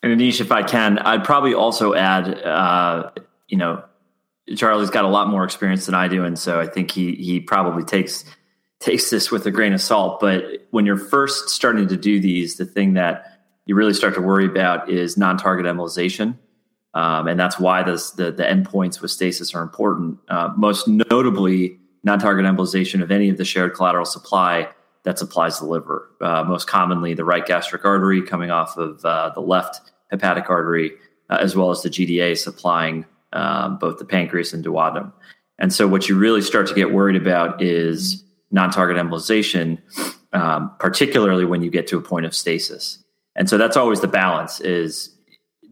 And 0.02 0.18
Anish, 0.18 0.40
if 0.40 0.52
I 0.52 0.62
can, 0.62 0.98
I'd 0.98 1.24
probably 1.24 1.52
also 1.52 1.94
add, 1.94 2.40
uh, 2.42 3.10
you 3.48 3.56
know, 3.56 3.84
Charlie's 4.56 4.90
got 4.90 5.04
a 5.04 5.08
lot 5.08 5.28
more 5.28 5.44
experience 5.44 5.86
than 5.86 5.94
I 5.94 6.08
do, 6.08 6.24
and 6.24 6.38
so 6.38 6.58
I 6.58 6.66
think 6.66 6.90
he 6.90 7.14
he 7.14 7.40
probably 7.40 7.84
takes 7.84 8.24
takes 8.80 9.10
this 9.10 9.30
with 9.30 9.46
a 9.46 9.50
grain 9.50 9.72
of 9.72 9.80
salt. 9.80 10.20
But 10.20 10.66
when 10.70 10.87
you're 10.87 10.96
first 10.96 11.50
starting 11.50 11.87
to 11.88 11.96
do 11.96 12.18
these, 12.18 12.56
the 12.56 12.64
thing 12.64 12.94
that 12.94 13.40
you 13.66 13.75
really 13.75 13.94
start 13.94 14.14
to 14.14 14.20
worry 14.20 14.46
about 14.46 14.90
is 14.90 15.16
non-target 15.16 15.66
embolization. 15.66 16.37
Um, 16.94 17.28
and 17.28 17.38
that's 17.38 17.58
why 17.58 17.82
this, 17.82 18.10
the, 18.10 18.32
the 18.32 18.42
endpoints 18.42 19.00
with 19.00 19.10
stasis 19.10 19.54
are 19.54 19.62
important. 19.62 20.18
Uh, 20.28 20.50
most 20.56 20.88
notably, 20.88 21.78
non-target 22.02 22.44
embolization 22.44 23.02
of 23.02 23.10
any 23.10 23.28
of 23.28 23.37
the 23.37 23.44
shared 23.44 23.75
collateral 23.75 24.06
supply 24.06 24.68
that 25.04 25.18
supplies 25.18 25.58
the 25.58 25.66
liver. 25.66 26.10
Uh, 26.20 26.44
most 26.44 26.66
commonly, 26.66 27.14
the 27.14 27.25
right 27.25 27.46
gastric 27.46 27.84
artery 27.84 28.22
coming 28.22 28.50
off 28.50 28.76
of 28.76 29.04
uh, 29.04 29.30
the 29.34 29.40
left 29.40 29.92
hepatic 30.10 30.50
artery, 30.50 30.92
uh, 31.28 31.38
as 31.40 31.54
well 31.54 31.70
as 31.70 31.82
the 31.82 31.90
GDA 31.90 32.37
supplying 32.37 33.04
um, 33.32 33.78
both 33.78 33.99
the 33.99 34.04
pancreas 34.04 34.52
and 34.52 34.64
duodenum. 34.64 35.12
And 35.58 35.72
so, 35.72 35.87
what 35.87 36.08
you 36.08 36.18
really 36.18 36.42
start 36.42 36.66
to 36.68 36.75
get 36.75 36.92
worried 36.92 37.16
about 37.16 37.62
is 37.62 38.25
non 38.50 38.71
target 38.71 38.97
embolization, 38.97 39.78
um, 40.33 40.73
particularly 40.78 41.45
when 41.45 41.62
you 41.62 41.71
get 41.71 41.87
to 41.88 41.99
a 41.99 42.02
point 42.02 42.26
of 42.26 42.35
stasis. 42.35 43.02
And 43.37 43.49
so, 43.49 43.59
that's 43.59 43.76
always 43.76 44.00
the 44.00 44.09
balance 44.09 44.61
is 44.61 45.16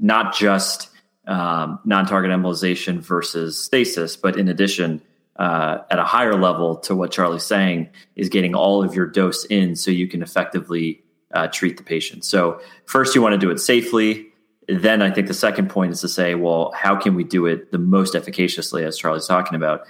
not 0.00 0.34
just 0.34 0.90
um, 1.26 1.78
non 1.84 2.06
target 2.06 2.30
embolization 2.30 3.00
versus 3.00 3.62
stasis, 3.62 4.16
but 4.16 4.38
in 4.38 4.48
addition, 4.48 5.02
uh, 5.36 5.78
at 5.90 5.98
a 5.98 6.04
higher 6.04 6.34
level 6.34 6.76
to 6.76 6.96
what 6.96 7.12
Charlie's 7.12 7.44
saying 7.44 7.88
is 8.16 8.28
getting 8.28 8.54
all 8.54 8.82
of 8.82 8.94
your 8.94 9.06
dose 9.06 9.44
in 9.46 9.76
so 9.76 9.90
you 9.90 10.08
can 10.08 10.20
effectively 10.20 11.02
uh, 11.32 11.46
treat 11.48 11.76
the 11.76 11.82
patient. 11.82 12.24
So, 12.24 12.60
first, 12.86 13.14
you 13.14 13.22
want 13.22 13.34
to 13.34 13.38
do 13.38 13.50
it 13.50 13.60
safely. 13.60 14.26
Then, 14.68 15.00
I 15.00 15.10
think 15.10 15.28
the 15.28 15.34
second 15.34 15.70
point 15.70 15.92
is 15.92 16.00
to 16.02 16.08
say, 16.08 16.34
well, 16.34 16.72
how 16.76 16.96
can 16.96 17.14
we 17.14 17.24
do 17.24 17.46
it 17.46 17.72
the 17.72 17.78
most 17.78 18.14
efficaciously, 18.14 18.84
as 18.84 18.98
Charlie's 18.98 19.26
talking 19.26 19.54
about? 19.54 19.86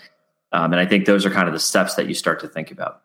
Um, 0.53 0.73
and 0.73 0.81
I 0.81 0.87
think 0.87 1.05
those 1.05 1.27
are 1.27 1.31
kind 1.31 1.49
of 1.49 1.55
the 1.55 1.61
steps 1.61 1.95
that 1.97 2.09
you 2.09 2.15
start 2.15 2.41
to 2.41 2.49
think 2.49 2.71
about. 2.71 3.03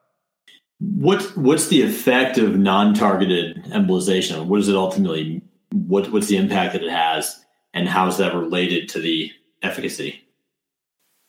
What 0.80 1.22
what's 1.38 1.68
the 1.68 1.82
effect 1.82 2.38
of 2.38 2.58
non-targeted 2.58 3.66
embolization? 3.66 4.46
What 4.46 4.60
is 4.60 4.68
it 4.70 4.76
ultimately? 4.76 5.42
What 5.72 6.12
what's 6.12 6.28
the 6.28 6.38
impact 6.38 6.74
that 6.74 6.84
it 6.84 6.92
has, 6.92 7.40
and 7.74 7.88
how 7.88 8.08
is 8.08 8.18
that 8.18 8.34
related 8.34 8.90
to 8.90 9.00
the 9.00 9.32
efficacy? 9.62 10.22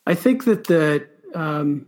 I 0.06 0.14
think 0.14 0.44
that 0.44 0.66
the 0.66 1.06
um, 1.35 1.87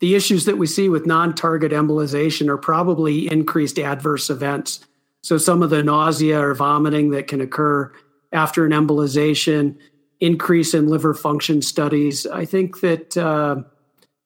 the 0.00 0.14
issues 0.14 0.46
that 0.46 0.58
we 0.58 0.66
see 0.66 0.88
with 0.88 1.06
non-target 1.06 1.72
embolization 1.72 2.48
are 2.48 2.56
probably 2.56 3.30
increased 3.30 3.78
adverse 3.78 4.30
events. 4.30 4.80
So 5.22 5.36
some 5.36 5.62
of 5.62 5.68
the 5.68 5.82
nausea 5.82 6.40
or 6.40 6.54
vomiting 6.54 7.10
that 7.10 7.26
can 7.26 7.42
occur 7.42 7.92
after 8.32 8.64
an 8.64 8.72
embolization, 8.72 9.76
increase 10.20 10.74
in 10.74 10.88
liver 10.88 11.14
function 11.14 11.62
studies. 11.62 12.26
I 12.26 12.44
think 12.44 12.80
that 12.80 13.16
uh, 13.16 13.62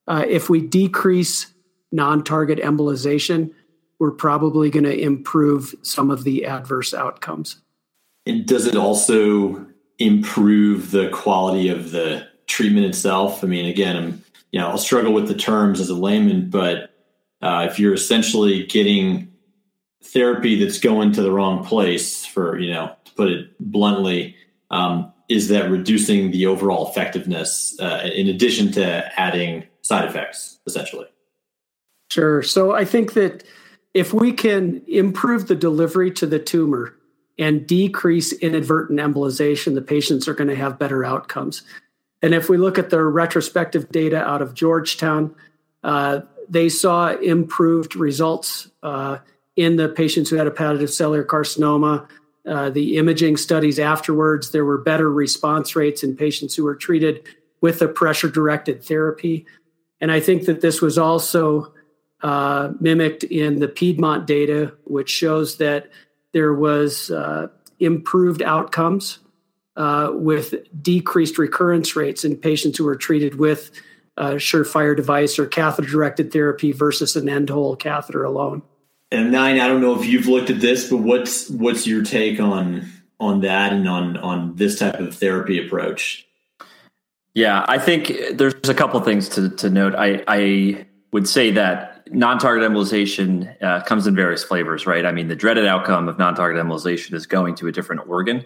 uh, 0.07 0.25
if 0.29 0.51
we 0.51 0.61
decrease 0.61 1.53
non-target 1.93 2.59
embolization, 2.59 3.53
we're 3.99 4.11
probably 4.11 4.71
going 4.71 4.85
to 4.85 4.99
improve 4.99 5.75
some 5.83 6.11
of 6.11 6.25
the 6.25 6.45
adverse 6.45 6.93
outcomes. 6.93 7.61
And 8.27 8.45
does 8.47 8.67
it 8.67 8.75
also 8.75 9.67
improve 9.99 10.91
the 10.91 11.09
quality 11.11 11.69
of 11.69 11.91
the 11.93 12.27
treatment 12.47 12.87
itself. 12.87 13.45
I 13.45 13.47
mean, 13.47 13.67
again, 13.67 13.97
I'm 13.97 14.25
you 14.51 14.61
know 14.61 14.69
I'll 14.69 14.79
struggle 14.79 15.13
with 15.13 15.29
the 15.29 15.35
terms 15.35 15.81
as 15.81 15.89
a 15.89 15.95
layman, 15.95 16.51
but 16.51 16.91
uh, 17.43 17.67
if 17.71 17.79
you're 17.79 17.95
essentially 17.95 18.65
getting 18.67 19.33
therapy 20.03 20.63
that's 20.63 20.79
going 20.79 21.13
to 21.13 21.23
the 21.23 21.33
wrong 21.33 21.65
place, 21.65 22.25
for 22.25 22.59
you 22.59 22.73
know 22.73 22.95
to 23.05 23.13
put 23.13 23.29
it 23.29 23.51
bluntly, 23.59 24.37
um, 24.71 25.13
is 25.29 25.49
that 25.49 25.71
reducing 25.71 26.31
the 26.31 26.47
overall 26.47 26.89
effectiveness 26.89 27.79
uh, 27.81 28.11
in 28.15 28.29
addition 28.29 28.71
to 28.73 29.21
adding 29.21 29.65
side 29.83 30.09
effects, 30.09 30.59
essentially? 30.67 31.07
Sure. 32.11 32.43
So 32.43 32.73
I 32.73 32.85
think 32.85 33.15
that 33.15 33.45
if 33.95 34.13
we 34.13 34.33
can 34.33 34.83
improve 34.87 35.49
the 35.49 35.55
delivery 35.55 36.11
to 36.13 36.27
the 36.27 36.39
tumor 36.39 36.95
and 37.39 37.67
decrease 37.67 38.33
inadvertent 38.33 39.01
embolization, 39.01 39.75
the 39.75 39.83
patients 39.83 40.29
are 40.29 40.35
going 40.35 40.49
to 40.49 40.57
have 40.57 40.79
better 40.79 41.05
outcomes. 41.05 41.63
And 42.23 42.35
if 42.35 42.49
we 42.49 42.57
look 42.57 42.79
at 42.79 42.91
their 42.91 43.09
retrospective 43.09 43.91
data 43.91 44.19
out 44.19 44.43
of 44.43 44.55
Georgetown, 44.55 45.35
uh, 45.83 46.21
they 46.49 46.69
saw 46.69 47.15
improved 47.17 47.97
results 47.97 48.71
uh, 48.83 49.19
in 49.57 49.77
the 49.77 49.89
patients 49.89 50.31
who 50.31 50.37
had 50.37 50.47
hepatocellular 50.47 51.27
carcinoma. 51.27 52.07
Uh, 52.47 52.71
the 52.71 52.97
imaging 52.99 53.37
studies 53.37 53.79
afterwards, 53.79 54.51
there 54.51 54.65
were 54.65 54.79
better 54.79 55.11
response 55.11 55.75
rates 55.75 56.03
in 56.03 56.17
patients 56.17 56.55
who 56.55 56.65
were 56.65 56.77
treated 56.77 57.27
with 57.61 57.81
a 57.81 57.89
pressure 57.89 58.29
directed 58.29 58.85
therapy. 58.85 59.47
And 60.01 60.13
I 60.13 60.21
think 60.21 60.45
that 60.45 60.61
this 60.61 60.83
was 60.83 60.99
also 60.99 61.73
uh, 62.23 62.73
mimicked 62.81 63.25
in 63.25 63.61
the 63.61 63.69
Piedmont 63.69 64.27
data, 64.27 64.75
which 64.85 65.09
shows 65.09 65.57
that 65.57 65.91
there 66.33 66.53
was 66.53 67.11
uh, 67.11 67.49
improved 67.81 68.43
outcomes 68.43 69.19
uh, 69.77 70.11
with 70.13 70.55
decreased 70.83 71.39
recurrence 71.39 71.97
rates 71.97 72.25
in 72.25 72.37
patients 72.37 72.79
who 72.79 72.85
were 72.85 72.97
treated 72.97 73.37
with 73.37 73.71
a 74.17 74.35
Surefire 74.35 74.97
device 74.97 75.39
or 75.39 75.47
catheter 75.47 75.89
directed 75.89 76.33
therapy 76.33 76.73
versus 76.73 77.17
an 77.17 77.29
end 77.29 77.51
hole 77.51 77.75
catheter 77.75 78.25
alone. 78.25 78.63
And 79.15 79.31
nine, 79.31 79.61
I 79.61 79.69
don't 79.69 79.81
know 79.81 79.99
if 79.99 80.07
you've 80.07 80.27
looked 80.27 80.51
at 80.51 80.61
this, 80.61 80.91
but 80.91 80.99
what's 80.99 81.49
what's 81.51 81.87
your 81.87 82.03
take 82.03 82.41
on 82.41 82.91
on 83.21 83.41
that 83.43 83.73
and 83.73 83.89
on 83.89 84.17
on 84.17 84.57
this 84.57 84.79
type 84.79 84.99
of 84.99 85.15
therapy 85.15 85.65
approach? 85.65 86.27
Yeah, 87.35 87.65
I 87.69 87.79
think 87.79 88.13
there's 88.33 88.69
a 88.69 88.75
couple 88.75 89.01
things 89.01 89.29
to 89.31 89.51
to 89.51 89.71
note. 89.71 89.95
I 89.95 90.25
I 90.27 90.87
would 91.13 91.29
say 91.29 91.51
that 91.53 92.13
non-target 92.13 92.69
embolization 92.69 93.63
uh, 93.63 93.83
comes 93.85 94.07
in 94.07 94.15
various 94.15 94.43
flavors, 94.45 94.87
right? 94.87 95.07
I 95.07 95.13
mean, 95.13 95.29
the 95.29 95.37
dreaded 95.37 95.65
outcome 95.65 96.09
of 96.09 96.19
non-target 96.19 96.63
embolization 96.63 97.15
is 97.15 97.27
going 97.27 97.55
to 97.57 97.69
a 97.69 97.73
different 97.73 98.09
organ. 98.09 98.45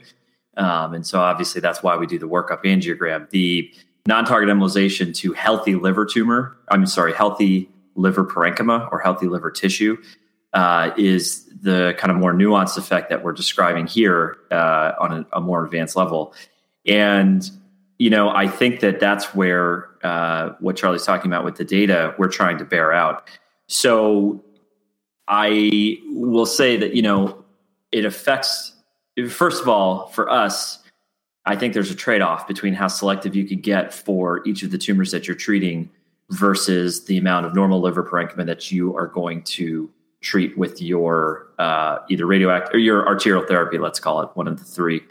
Um, 0.57 0.93
and 0.95 1.07
so 1.07 1.21
obviously 1.21 1.61
that's 1.61 1.83
why 1.83 1.97
we 1.97 2.07
do 2.07 2.19
the 2.19 2.29
workup 2.29 2.65
angiogram. 2.65 3.29
The 3.31 3.73
non-target 4.07 4.49
embolization 4.49 5.15
to 5.17 5.33
healthy 5.33 5.75
liver 5.75 6.05
tumor, 6.05 6.57
I'm 6.69 6.87
sorry, 6.87 7.15
healthy 7.15 7.69
liver 7.97 8.25
parenchyma 8.25 8.93
or 8.93 9.01
healthy 9.01 9.27
liver 9.27 9.51
tissue 9.51 9.97
uh, 10.53 10.91
is 10.97 11.45
the 11.61 11.95
kind 11.99 12.11
of 12.11 12.17
more 12.17 12.33
nuanced 12.33 12.79
effect 12.79 13.11
that 13.11 13.23
we're 13.23 13.33
describing 13.33 13.87
here 13.87 14.39
uh, 14.51 14.93
on 15.01 15.13
a, 15.13 15.37
a, 15.39 15.41
more 15.41 15.65
advanced 15.65 15.97
level. 15.97 16.33
And, 16.87 17.49
you 17.99 18.11
know, 18.11 18.31
I 18.31 18.49
think 18.49 18.81
that 18.81 19.01
that's 19.01 19.35
where 19.35 19.89
uh, 20.03 20.55
what 20.61 20.77
Charlie's 20.77 21.05
talking 21.05 21.31
about 21.31 21.45
with 21.45 21.57
the 21.57 21.65
data 21.65 22.15
we're 22.19 22.29
trying 22.29 22.59
to 22.59 22.65
bear 22.65 22.93
out. 22.93 23.29
So 23.67 24.43
I 25.27 25.99
will 26.07 26.47
say 26.47 26.77
that, 26.77 26.95
you 26.95 27.03
know, 27.03 27.45
it 27.93 28.05
affects 28.05 28.73
first 29.27 29.61
of 29.61 29.69
all, 29.69 30.07
for 30.09 30.31
us, 30.31 30.79
I 31.45 31.57
think 31.57 31.75
there's 31.75 31.91
a 31.91 31.97
trade 31.97 32.23
off 32.23 32.47
between 32.47 32.75
how 32.75 32.89
selective 32.89 33.35
you 33.35 33.45
could 33.45 33.63
get 33.63 33.93
for 33.93 34.47
each 34.47 34.63
of 34.63 34.71
the 34.71 34.79
tumors 34.79 35.11
that 35.11 35.27
you're 35.27 35.37
treating 35.37 35.91
versus 36.31 37.07
the 37.07 37.17
amount 37.17 37.47
of 37.47 37.55
normal 37.55 37.81
liver 37.81 38.05
parenchyma 38.05 38.47
that 38.47 38.71
you 38.71 38.97
are 38.97 39.07
going 39.07 39.43
to 39.43 39.91
treat 40.21 40.59
with 40.59 40.83
your 40.83 41.49
uh, 41.59 41.99
either 42.09 42.27
radioactive 42.27 42.75
or 42.75 42.79
your 42.79 43.07
arterial 43.07 43.45
therapy, 43.47 43.79
let's 43.79 44.01
call 44.01 44.21
it 44.23 44.31
one 44.35 44.49
of 44.49 44.59
the 44.59 44.65
three. 44.65 45.03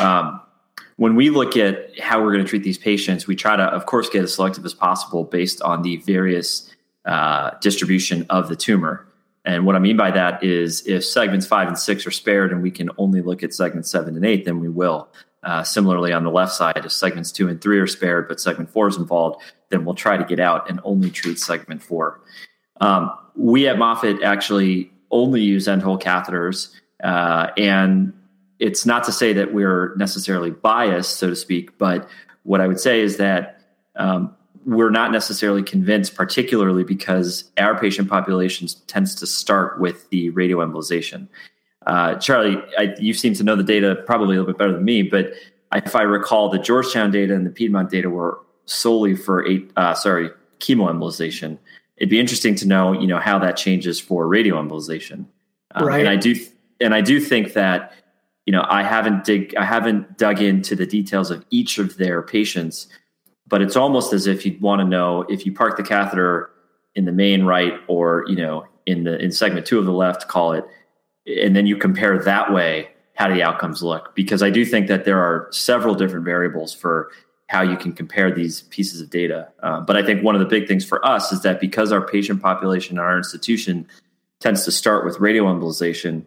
Um, 0.00 0.40
when 0.96 1.16
we 1.16 1.30
look 1.30 1.56
at 1.56 1.98
how 1.98 2.22
we're 2.22 2.32
going 2.32 2.44
to 2.44 2.48
treat 2.48 2.62
these 2.62 2.78
patients, 2.78 3.26
we 3.26 3.34
try 3.34 3.56
to, 3.56 3.64
of 3.64 3.86
course, 3.86 4.08
get 4.08 4.22
as 4.22 4.34
selective 4.34 4.64
as 4.64 4.74
possible 4.74 5.24
based 5.24 5.60
on 5.62 5.82
the 5.82 5.96
various 5.98 6.72
uh, 7.04 7.50
distribution 7.60 8.26
of 8.30 8.48
the 8.48 8.56
tumor. 8.56 9.06
And 9.44 9.66
what 9.66 9.76
I 9.76 9.78
mean 9.78 9.96
by 9.96 10.10
that 10.12 10.42
is 10.42 10.86
if 10.86 11.04
segments 11.04 11.46
five 11.46 11.68
and 11.68 11.78
six 11.78 12.06
are 12.06 12.10
spared 12.10 12.52
and 12.52 12.62
we 12.62 12.70
can 12.70 12.90
only 12.96 13.20
look 13.20 13.42
at 13.42 13.52
segments 13.52 13.90
seven 13.90 14.16
and 14.16 14.24
eight, 14.24 14.44
then 14.44 14.60
we 14.60 14.68
will. 14.68 15.08
Uh, 15.42 15.62
similarly, 15.62 16.12
on 16.12 16.24
the 16.24 16.30
left 16.30 16.52
side, 16.52 16.82
if 16.84 16.92
segments 16.92 17.30
two 17.30 17.48
and 17.48 17.60
three 17.60 17.78
are 17.78 17.86
spared, 17.86 18.26
but 18.28 18.40
segment 18.40 18.70
four 18.70 18.88
is 18.88 18.96
involved, 18.96 19.42
then 19.68 19.84
we'll 19.84 19.94
try 19.94 20.16
to 20.16 20.24
get 20.24 20.40
out 20.40 20.70
and 20.70 20.80
only 20.84 21.10
treat 21.10 21.38
segment 21.38 21.82
four. 21.82 22.20
Um, 22.80 23.12
we 23.36 23.68
at 23.68 23.78
Moffitt 23.78 24.22
actually 24.22 24.90
only 25.10 25.40
use 25.42 25.68
end 25.68 25.82
hole 25.82 25.98
catheters. 25.98 26.74
Uh, 27.02 27.48
and 27.56 28.12
it's 28.58 28.86
not 28.86 29.04
to 29.04 29.12
say 29.12 29.32
that 29.32 29.52
we're 29.52 29.94
necessarily 29.96 30.50
biased, 30.50 31.16
so 31.16 31.28
to 31.28 31.36
speak, 31.36 31.76
but 31.78 32.08
what 32.44 32.60
I 32.60 32.66
would 32.66 32.80
say 32.80 33.00
is 33.00 33.16
that 33.16 33.60
um, 33.96 34.34
we're 34.64 34.90
not 34.90 35.12
necessarily 35.12 35.62
convinced, 35.62 36.14
particularly 36.14 36.84
because 36.84 37.50
our 37.58 37.78
patient 37.78 38.08
population 38.08 38.68
tends 38.86 39.14
to 39.16 39.26
start 39.26 39.80
with 39.80 40.08
the 40.10 40.30
radioembolization. 40.32 41.28
Uh, 41.86 42.14
Charlie, 42.16 42.62
I, 42.78 42.94
you 42.98 43.12
seem 43.12 43.34
to 43.34 43.44
know 43.44 43.56
the 43.56 43.62
data 43.62 43.96
probably 44.06 44.36
a 44.36 44.40
little 44.40 44.52
bit 44.52 44.58
better 44.58 44.72
than 44.72 44.84
me, 44.84 45.02
but 45.02 45.32
if 45.74 45.96
I 45.96 46.02
recall, 46.02 46.48
the 46.48 46.58
Georgetown 46.58 47.10
data 47.10 47.34
and 47.34 47.44
the 47.44 47.50
Piedmont 47.50 47.90
data 47.90 48.08
were 48.08 48.40
solely 48.66 49.16
for 49.16 49.44
eight, 49.46 49.70
uh, 49.76 49.94
sorry, 49.94 50.30
chemoembolization. 50.60 51.58
It'd 51.96 52.10
be 52.10 52.20
interesting 52.20 52.54
to 52.56 52.66
know, 52.66 52.92
you 52.92 53.06
know, 53.06 53.18
how 53.18 53.38
that 53.38 53.56
changes 53.56 54.00
for 54.00 54.26
radioembolization. 54.26 55.26
Um, 55.74 55.86
right. 55.86 56.00
And 56.00 56.08
I 56.08 56.16
do, 56.16 56.34
and 56.80 56.94
I 56.94 57.00
do 57.00 57.20
think 57.20 57.52
that, 57.52 57.92
you 58.46 58.52
know, 58.52 58.64
I 58.68 58.82
haven't 58.82 59.24
dig, 59.24 59.54
I 59.56 59.64
haven't 59.64 60.18
dug 60.18 60.40
into 60.40 60.74
the 60.76 60.86
details 60.86 61.30
of 61.30 61.44
each 61.50 61.78
of 61.78 61.96
their 61.96 62.20
patients 62.22 62.88
but 63.46 63.62
it's 63.62 63.76
almost 63.76 64.12
as 64.12 64.26
if 64.26 64.44
you'd 64.44 64.60
want 64.60 64.80
to 64.80 64.84
know 64.84 65.22
if 65.28 65.44
you 65.44 65.52
park 65.52 65.76
the 65.76 65.82
catheter 65.82 66.50
in 66.94 67.04
the 67.04 67.12
main 67.12 67.44
right 67.44 67.74
or 67.86 68.24
you 68.28 68.36
know 68.36 68.66
in 68.86 69.04
the 69.04 69.18
in 69.18 69.30
segment 69.30 69.66
two 69.66 69.78
of 69.78 69.84
the 69.84 69.92
left 69.92 70.28
call 70.28 70.52
it 70.52 70.64
and 71.26 71.54
then 71.54 71.66
you 71.66 71.76
compare 71.76 72.18
that 72.18 72.52
way 72.52 72.88
how 73.14 73.26
do 73.26 73.34
the 73.34 73.42
outcomes 73.42 73.82
look 73.82 74.14
because 74.14 74.42
i 74.42 74.50
do 74.50 74.64
think 74.64 74.86
that 74.86 75.04
there 75.04 75.18
are 75.18 75.48
several 75.50 75.94
different 75.94 76.24
variables 76.24 76.72
for 76.72 77.10
how 77.48 77.62
you 77.62 77.76
can 77.76 77.92
compare 77.92 78.34
these 78.34 78.62
pieces 78.62 79.00
of 79.00 79.10
data 79.10 79.48
uh, 79.62 79.80
but 79.80 79.96
i 79.96 80.02
think 80.02 80.22
one 80.22 80.34
of 80.34 80.40
the 80.40 80.46
big 80.46 80.66
things 80.66 80.84
for 80.84 81.04
us 81.06 81.32
is 81.32 81.42
that 81.42 81.60
because 81.60 81.92
our 81.92 82.06
patient 82.06 82.42
population 82.42 82.96
in 82.96 82.98
our 82.98 83.16
institution 83.16 83.86
tends 84.40 84.64
to 84.64 84.72
start 84.72 85.04
with 85.04 85.18
radioembolization 85.18 86.24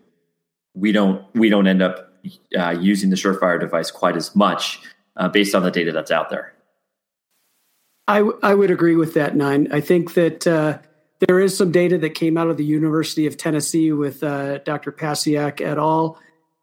we 0.74 0.92
don't 0.92 1.24
we 1.34 1.50
don't 1.50 1.68
end 1.68 1.82
up 1.82 2.08
uh, 2.58 2.70
using 2.70 3.10
the 3.10 3.16
surefire 3.16 3.60
device 3.60 3.92
quite 3.92 4.16
as 4.16 4.36
much 4.36 4.82
uh, 5.16 5.28
based 5.28 5.56
on 5.56 5.64
the 5.64 5.72
data 5.72 5.92
that's 5.92 6.12
out 6.12 6.30
there. 6.30 6.54
I, 8.08 8.20
w- 8.20 8.40
I 8.42 8.54
would 8.54 8.72
agree 8.72 8.96
with 8.96 9.14
that, 9.16 9.36
Nine. 9.36 9.68
I 9.72 9.82
think 9.82 10.14
that 10.14 10.48
uh, 10.48 10.80
there 11.28 11.40
is 11.40 11.58
some 11.58 11.72
data 11.72 11.98
that 11.98 12.12
came 12.12 12.38
out 12.38 12.48
of 12.48 12.58
the 12.58 12.66
University 12.66 13.26
of 13.26 13.36
Tennessee 13.38 13.92
with 13.92 14.24
uh, 14.24 14.60
Dr. 14.60 14.92
Pasciak 14.92 15.60
et 15.62 15.78
al. 15.78 16.18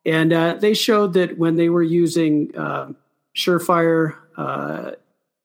And 0.06 0.32
uh, 0.32 0.54
they 0.54 0.74
showed 0.74 1.14
that 1.14 1.38
when 1.38 1.56
they 1.56 1.68
were 1.68 1.82
using 1.82 2.56
uh, 2.56 2.92
Surefire 3.36 4.16
uh, 4.36 4.92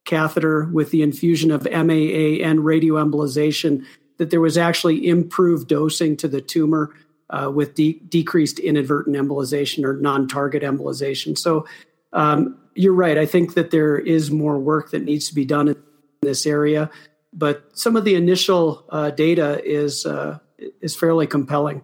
catheter 0.05 0.65
with 0.65 0.91
the 0.91 1.01
infusion 1.01 1.51
of 1.51 1.63
MAA 1.65 2.43
and 2.43 2.59
radioembolization, 2.59 3.85
that 4.17 4.31
there 4.31 4.41
was 4.41 4.57
actually 4.57 5.07
improved 5.07 5.67
dosing 5.67 6.17
to 6.17 6.27
the 6.27 6.41
tumor 6.41 6.93
uh, 7.29 7.51
with 7.53 7.75
de- 7.75 7.99
decreased 8.09 8.59
inadvertent 8.59 9.15
embolization 9.15 9.83
or 9.83 9.93
non 9.93 10.27
target 10.27 10.63
embolization. 10.63 11.37
So 11.37 11.65
um, 12.13 12.57
you're 12.75 12.93
right. 12.93 13.17
I 13.17 13.25
think 13.25 13.53
that 13.53 13.71
there 13.71 13.97
is 13.97 14.31
more 14.31 14.57
work 14.57 14.91
that 14.91 15.03
needs 15.03 15.27
to 15.29 15.35
be 15.35 15.45
done 15.45 15.67
in 15.67 15.77
this 16.21 16.45
area, 16.45 16.89
but 17.33 17.69
some 17.77 17.95
of 17.95 18.05
the 18.05 18.15
initial 18.15 18.85
uh, 18.89 19.11
data 19.11 19.61
is 19.63 20.05
uh, 20.05 20.39
is 20.81 20.95
fairly 20.95 21.27
compelling. 21.27 21.81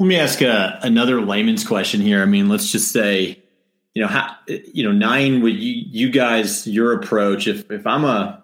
Let 0.00 0.06
me 0.06 0.16
ask 0.16 0.42
uh, 0.42 0.78
another 0.82 1.20
layman's 1.20 1.66
question 1.66 2.00
here. 2.00 2.22
I 2.22 2.24
mean, 2.24 2.48
let's 2.48 2.70
just 2.70 2.92
say, 2.92 3.42
you 3.98 4.04
know, 4.04 4.10
how, 4.10 4.36
you 4.46 4.84
know, 4.84 4.92
nine. 4.92 5.42
Would 5.42 5.56
you, 5.56 5.82
you 5.90 6.08
guys, 6.08 6.68
your 6.68 6.92
approach? 6.92 7.48
If 7.48 7.68
if 7.68 7.84
I'm 7.84 8.04
a, 8.04 8.40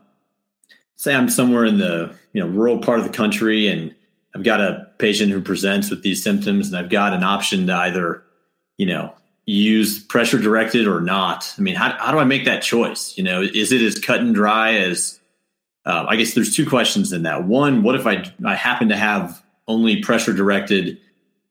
say, 0.96 1.14
I'm 1.14 1.28
somewhere 1.28 1.64
in 1.64 1.78
the 1.78 2.12
you 2.32 2.40
know 2.40 2.48
rural 2.48 2.78
part 2.78 2.98
of 2.98 3.04
the 3.04 3.12
country, 3.12 3.68
and 3.68 3.94
I've 4.34 4.42
got 4.42 4.60
a 4.60 4.88
patient 4.98 5.30
who 5.30 5.40
presents 5.40 5.90
with 5.90 6.02
these 6.02 6.24
symptoms, 6.24 6.66
and 6.66 6.76
I've 6.76 6.90
got 6.90 7.12
an 7.12 7.22
option 7.22 7.68
to 7.68 7.72
either, 7.72 8.24
you 8.78 8.86
know, 8.86 9.14
use 9.46 10.02
pressure 10.02 10.40
directed 10.40 10.88
or 10.88 11.00
not. 11.00 11.54
I 11.56 11.60
mean, 11.62 11.76
how 11.76 11.96
how 12.00 12.10
do 12.10 12.18
I 12.18 12.24
make 12.24 12.46
that 12.46 12.64
choice? 12.64 13.16
You 13.16 13.22
know, 13.22 13.40
is 13.40 13.70
it 13.70 13.80
as 13.80 13.96
cut 13.96 14.18
and 14.18 14.34
dry 14.34 14.74
as? 14.74 15.20
Uh, 15.86 16.06
I 16.08 16.16
guess 16.16 16.34
there's 16.34 16.56
two 16.56 16.68
questions 16.68 17.12
in 17.12 17.22
that. 17.22 17.44
One, 17.44 17.84
what 17.84 17.94
if 17.94 18.08
I 18.08 18.24
I 18.44 18.56
happen 18.56 18.88
to 18.88 18.96
have 18.96 19.40
only 19.68 20.02
pressure 20.02 20.32
directed 20.32 20.98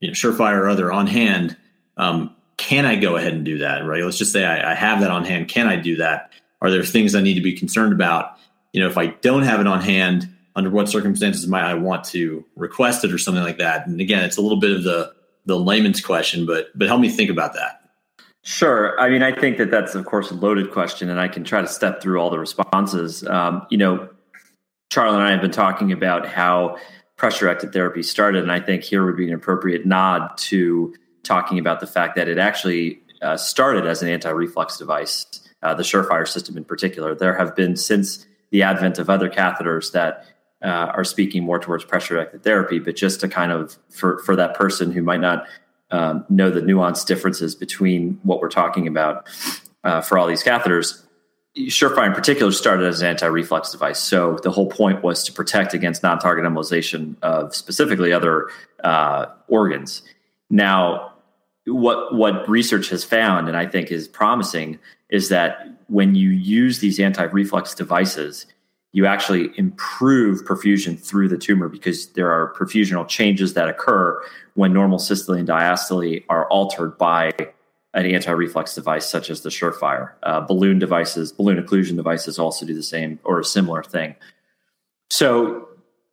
you 0.02 0.10
know, 0.10 0.14
Surefire 0.14 0.58
or 0.58 0.68
other 0.68 0.92
on 0.92 1.08
hand, 1.08 1.56
um, 1.96 2.36
can 2.64 2.86
I 2.86 2.96
go 2.96 3.18
ahead 3.18 3.34
and 3.34 3.44
do 3.44 3.58
that? 3.58 3.86
Right. 3.86 4.02
Let's 4.02 4.18
just 4.18 4.32
say 4.32 4.46
I, 4.46 4.72
I, 4.72 4.74
have 4.74 5.02
that 5.02 5.12
on 5.12 5.26
hand. 5.26 5.50
Can 5.50 5.68
I 5.68 5.76
do 5.76 5.98
that? 5.98 6.32
Are 6.62 6.72
there 6.72 6.82
things 6.82 7.14
I 7.14 7.20
need 7.20 7.34
to 7.34 7.42
be 7.42 7.52
concerned 7.52 7.92
about? 7.92 8.38
You 8.72 8.82
know, 8.82 8.88
if 8.88 8.98
I 8.98 9.08
don't 9.08 9.44
have 9.44 9.60
it 9.60 9.68
on 9.68 9.82
hand, 9.82 10.30
under 10.56 10.70
what 10.70 10.88
circumstances 10.88 11.46
might 11.46 11.66
I 11.66 11.74
want 11.74 12.06
to 12.06 12.46
request 12.56 13.04
it 13.04 13.12
or 13.12 13.18
something 13.18 13.44
like 13.44 13.58
that? 13.58 13.86
And 13.86 14.00
again, 14.00 14.24
it's 14.24 14.38
a 14.38 14.42
little 14.42 14.60
bit 14.60 14.72
of 14.72 14.84
the 14.84 15.14
the 15.46 15.60
layman's 15.60 16.00
question, 16.00 16.46
but 16.46 16.68
but 16.74 16.88
help 16.88 17.02
me 17.02 17.10
think 17.10 17.30
about 17.30 17.54
that. 17.54 17.82
Sure. 18.44 18.98
I 18.98 19.10
mean, 19.10 19.24
I 19.24 19.38
think 19.38 19.58
that 19.58 19.70
that's 19.70 19.94
of 19.94 20.06
course 20.06 20.32
a 20.32 20.36
loaded 20.36 20.72
question, 20.72 21.10
and 21.10 21.20
I 21.20 21.28
can 21.28 21.44
try 21.44 21.60
to 21.60 21.68
step 21.68 22.02
through 22.02 22.18
all 22.22 22.30
the 22.30 22.40
responses. 22.40 23.28
Um, 23.28 23.68
you 23.70 23.78
know, 23.78 24.08
Charlie 24.90 25.16
and 25.16 25.24
I 25.24 25.32
have 25.32 25.42
been 25.42 25.52
talking 25.52 25.92
about 25.92 26.26
how 26.26 26.78
pressure 27.18 27.46
directed 27.46 27.74
therapy 27.74 28.04
started. 28.04 28.44
And 28.44 28.52
I 28.52 28.60
think 28.60 28.84
here 28.84 29.06
would 29.06 29.18
be 29.18 29.28
an 29.28 29.34
appropriate 29.34 29.86
nod 29.86 30.36
to 30.38 30.94
talking 31.24 31.60
about 31.60 31.80
the 31.80 31.88
fact 31.88 32.16
that 32.16 32.28
it 32.28 32.38
actually 32.38 33.00
uh, 33.22 33.38
started 33.38 33.86
as 33.86 34.02
an 34.02 34.10
anti 34.10 34.30
reflux 34.30 34.78
device, 34.78 35.26
uh, 35.62 35.74
the 35.74 35.84
Surefire 35.84 36.28
system 36.28 36.58
in 36.58 36.66
particular. 36.66 37.16
There 37.16 37.36
have 37.36 37.56
been, 37.56 37.76
since 37.76 38.26
the 38.52 38.64
advent 38.64 39.00
of 39.00 39.10
other 39.10 39.30
catheters 39.30 39.92
that 39.94 40.26
uh, 40.62 40.68
are 40.68 41.04
speaking 41.04 41.44
more 41.44 41.60
towards 41.60 41.84
pressure 41.84 42.16
directed 42.16 42.44
therapy, 42.44 42.80
but 42.80 42.96
just 42.96 43.20
to 43.22 43.28
kind 43.28 43.52
of, 43.52 43.78
for, 43.90 44.20
for 44.20 44.36
that 44.36 44.56
person 44.56 44.92
who 44.92 45.02
might 45.02 45.20
not 45.20 45.46
um, 45.92 46.26
know 46.30 46.50
the 46.50 46.62
nuanced 46.62 47.06
differences 47.06 47.56
between 47.56 48.20
what 48.24 48.40
we're 48.40 48.50
talking 48.50 48.88
about 48.88 49.28
uh, 49.84 50.02
for 50.02 50.18
all 50.18 50.28
these 50.28 50.44
catheters, 50.44 51.04
Surefire 51.56 52.08
in 52.08 52.14
particular 52.14 52.52
started 52.52 52.88
as 52.88 53.02
an 53.02 53.08
anti-reflux 53.08 53.72
device. 53.72 54.00
So 54.00 54.40
the 54.42 54.50
whole 54.50 54.68
point 54.68 55.04
was 55.04 55.24
to 55.26 55.32
protect 55.32 55.76
against 55.76 56.02
non-target 56.02 56.46
embolization 56.46 57.16
of 57.22 57.56
specifically 57.56 58.12
other 58.12 58.50
uh, 58.84 59.28
organs. 59.48 60.02
Now, 60.50 61.13
what 61.66 62.14
what 62.14 62.48
research 62.50 62.90
has 62.90 63.04
found, 63.04 63.48
and 63.48 63.58
I 63.58 63.66
think 63.66 63.92
is 63.92 64.08
promising, 64.08 64.80
is 65.10 65.30
that 65.30 65.68
when 65.88 66.16
you 66.16 66.30
use 66.30 66.80
these 66.80 67.00
anti-reflux 67.00 67.76
devices, 67.76 68.46
you 68.92 69.06
actually 69.06 69.52
improve 69.58 70.44
perfusion 70.46 71.00
through 71.00 71.28
the 71.28 71.38
tumor 71.38 71.68
because 71.68 72.08
there 72.14 72.32
are 72.32 72.54
perfusional 72.54 73.08
changes 73.08 73.54
that 73.54 73.68
occur 73.68 74.22
when 74.54 74.72
normal 74.72 75.00
systole 75.00 75.36
and 75.36 75.48
diastole 75.48 76.24
are 76.30 76.48
altered 76.50 76.98
by 76.98 77.32
an 77.96 78.06
anti-reflux 78.06 78.76
device 78.76 79.08
such 79.08 79.30
as 79.30 79.42
the 79.42 79.50
Surefire. 79.50 80.12
Uh, 80.24 80.42
balloon 80.42 80.80
devices, 80.80 81.32
balloon 81.32 81.64
occlusion 81.64 81.96
devices 81.96 82.40
also 82.40 82.66
do 82.66 82.74
the 82.74 82.84
same 82.84 83.20
or 83.24 83.40
a 83.40 83.46
similar 83.46 83.84
thing. 83.84 84.16
So, 85.10 85.70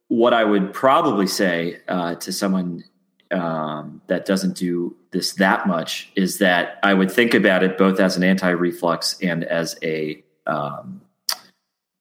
what 0.08 0.34
I 0.34 0.44
would 0.44 0.72
probably 0.72 1.26
say 1.26 1.80
uh, 1.86 2.16
to 2.16 2.32
someone 2.32 2.82
um, 3.30 4.00
that 4.08 4.26
doesn't 4.26 4.56
do 4.56 4.96
this 5.12 5.34
that 5.34 5.66
much 5.66 6.10
is 6.16 6.38
that 6.38 6.78
I 6.82 6.94
would 6.94 7.10
think 7.10 7.34
about 7.34 7.62
it 7.62 7.78
both 7.78 8.00
as 8.00 8.16
an 8.16 8.24
anti-reflux 8.24 9.16
and 9.22 9.44
as 9.44 9.78
a 9.82 10.22
um, 10.46 11.00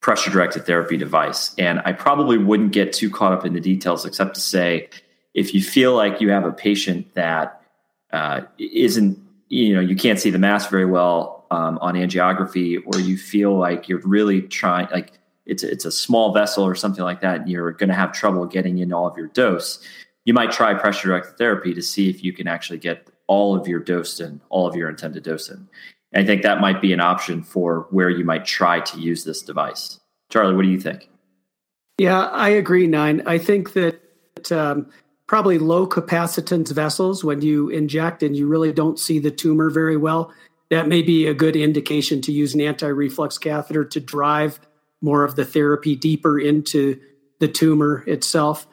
pressure-directed 0.02 0.65
therapy 0.65 0.98
device. 0.98 1.54
And 1.58 1.82
I 1.86 1.94
probably 1.94 2.38
wouldn't 2.38 2.72
get 2.72 2.94
too 2.94 3.10
caught 3.10 3.34
up 3.34 3.46
in 3.46 3.54
the 3.54 3.60
details, 3.60 4.06
except 4.06 4.36
to 4.36 4.42
say, 4.42 4.89
if 5.34 5.54
you 5.54 5.62
feel 5.62 5.96
like 5.96 6.22
you 6.22 6.32
have 6.32 6.46
a 6.46 6.52
patient 6.52 7.13
that 7.13 7.62
uh, 8.12 8.42
not 8.58 9.18
you 9.50 9.74
know 9.74 9.82
you 9.82 9.96
can't 9.96 10.20
see 10.20 10.30
the 10.30 10.39
mass 10.39 10.68
very 10.68 10.86
well 10.86 11.46
um, 11.52 11.78
on 11.82 11.96
angiography 11.96 12.78
or 12.86 13.00
you 13.00 13.18
feel 13.18 13.58
like 13.58 13.89
you're 13.89 14.02
really 14.02 14.42
trying 14.44 14.88
like 14.92 15.13
it's 15.46 15.63
it's 15.63 15.86
a 15.86 15.92
small 15.92 16.34
vessel 16.34 16.63
or 16.63 16.76
something 16.76 17.04
like 17.04 17.22
that 17.22 17.42
and 17.42 17.50
you're 17.50 17.72
going 17.72 17.89
to 17.89 17.96
have 17.96 18.12
trouble 18.12 18.46
getting 18.46 18.78
in 18.78 18.94
all 18.94 19.08
of 19.08 19.18
your 19.18 19.28
dose 19.28 19.80
you 20.26 20.34
might 20.34 20.52
try 20.52 20.74
pressure 20.74 21.08
directed 21.08 21.38
therapy 21.38 21.74
to 21.74 21.82
see 21.82 22.10
if 22.10 22.24
you 22.24 22.34
can 22.34 22.48
actually 22.48 22.80
get 22.80 23.10
all 23.28 23.56
of 23.56 23.68
your 23.68 23.80
dose 23.80 24.20
in 24.20 24.42
all 24.50 24.68
of 24.68 24.76
your 24.76 24.90
intended 24.90 25.24
dose 25.24 25.50
in 25.50 25.68
and 26.14 26.24
i 26.24 26.26
think 26.26 26.42
that 26.42 26.62
might 26.62 26.82
be 26.82 26.94
an 26.94 27.00
option 27.00 27.44
for 27.44 27.88
where 27.92 28.10
you 28.10 28.24
might 28.24 28.46
try 28.46 28.80
to 28.80 29.00
use 29.00 29.24
this 29.24 29.42
device. 29.42 30.00
Charlie 30.30 30.56
what 30.56 30.64
do 30.64 30.70
you 30.70 30.80
think? 30.80 31.10
Yeah 31.98 32.26
i 32.28 32.50
agree 32.50 32.88
nine. 32.88 33.22
I 33.26 33.38
think 33.38 33.74
that 33.74 34.02
um, 34.52 34.90
probably 35.28 35.60
low 35.60 35.86
capacitance 35.86 36.72
vessels 36.72 37.24
when 37.24 37.42
you 37.42 37.70
inject 37.70 38.24
and 38.24 38.36
you 38.36 38.48
really 38.48 38.72
don't 38.72 38.98
see 38.98 39.20
the 39.20 39.32
tumor 39.32 39.70
very 39.70 39.98
well 39.98 40.32
that 40.70 40.88
may 40.88 41.02
be 41.02 41.26
a 41.26 41.34
good 41.34 41.56
indication 41.56 42.22
to 42.22 42.32
use 42.32 42.54
an 42.54 42.62
anti-reflux 42.62 43.38
catheter 43.38 43.84
to 43.84 44.00
drive 44.00 44.60
more 45.02 45.24
of 45.24 45.36
the 45.36 45.46
therapy 45.46 45.96
deeper 45.96 46.40
into 46.40 47.00
the 47.40 47.48
tumor 47.48 48.04
itself 48.08 48.68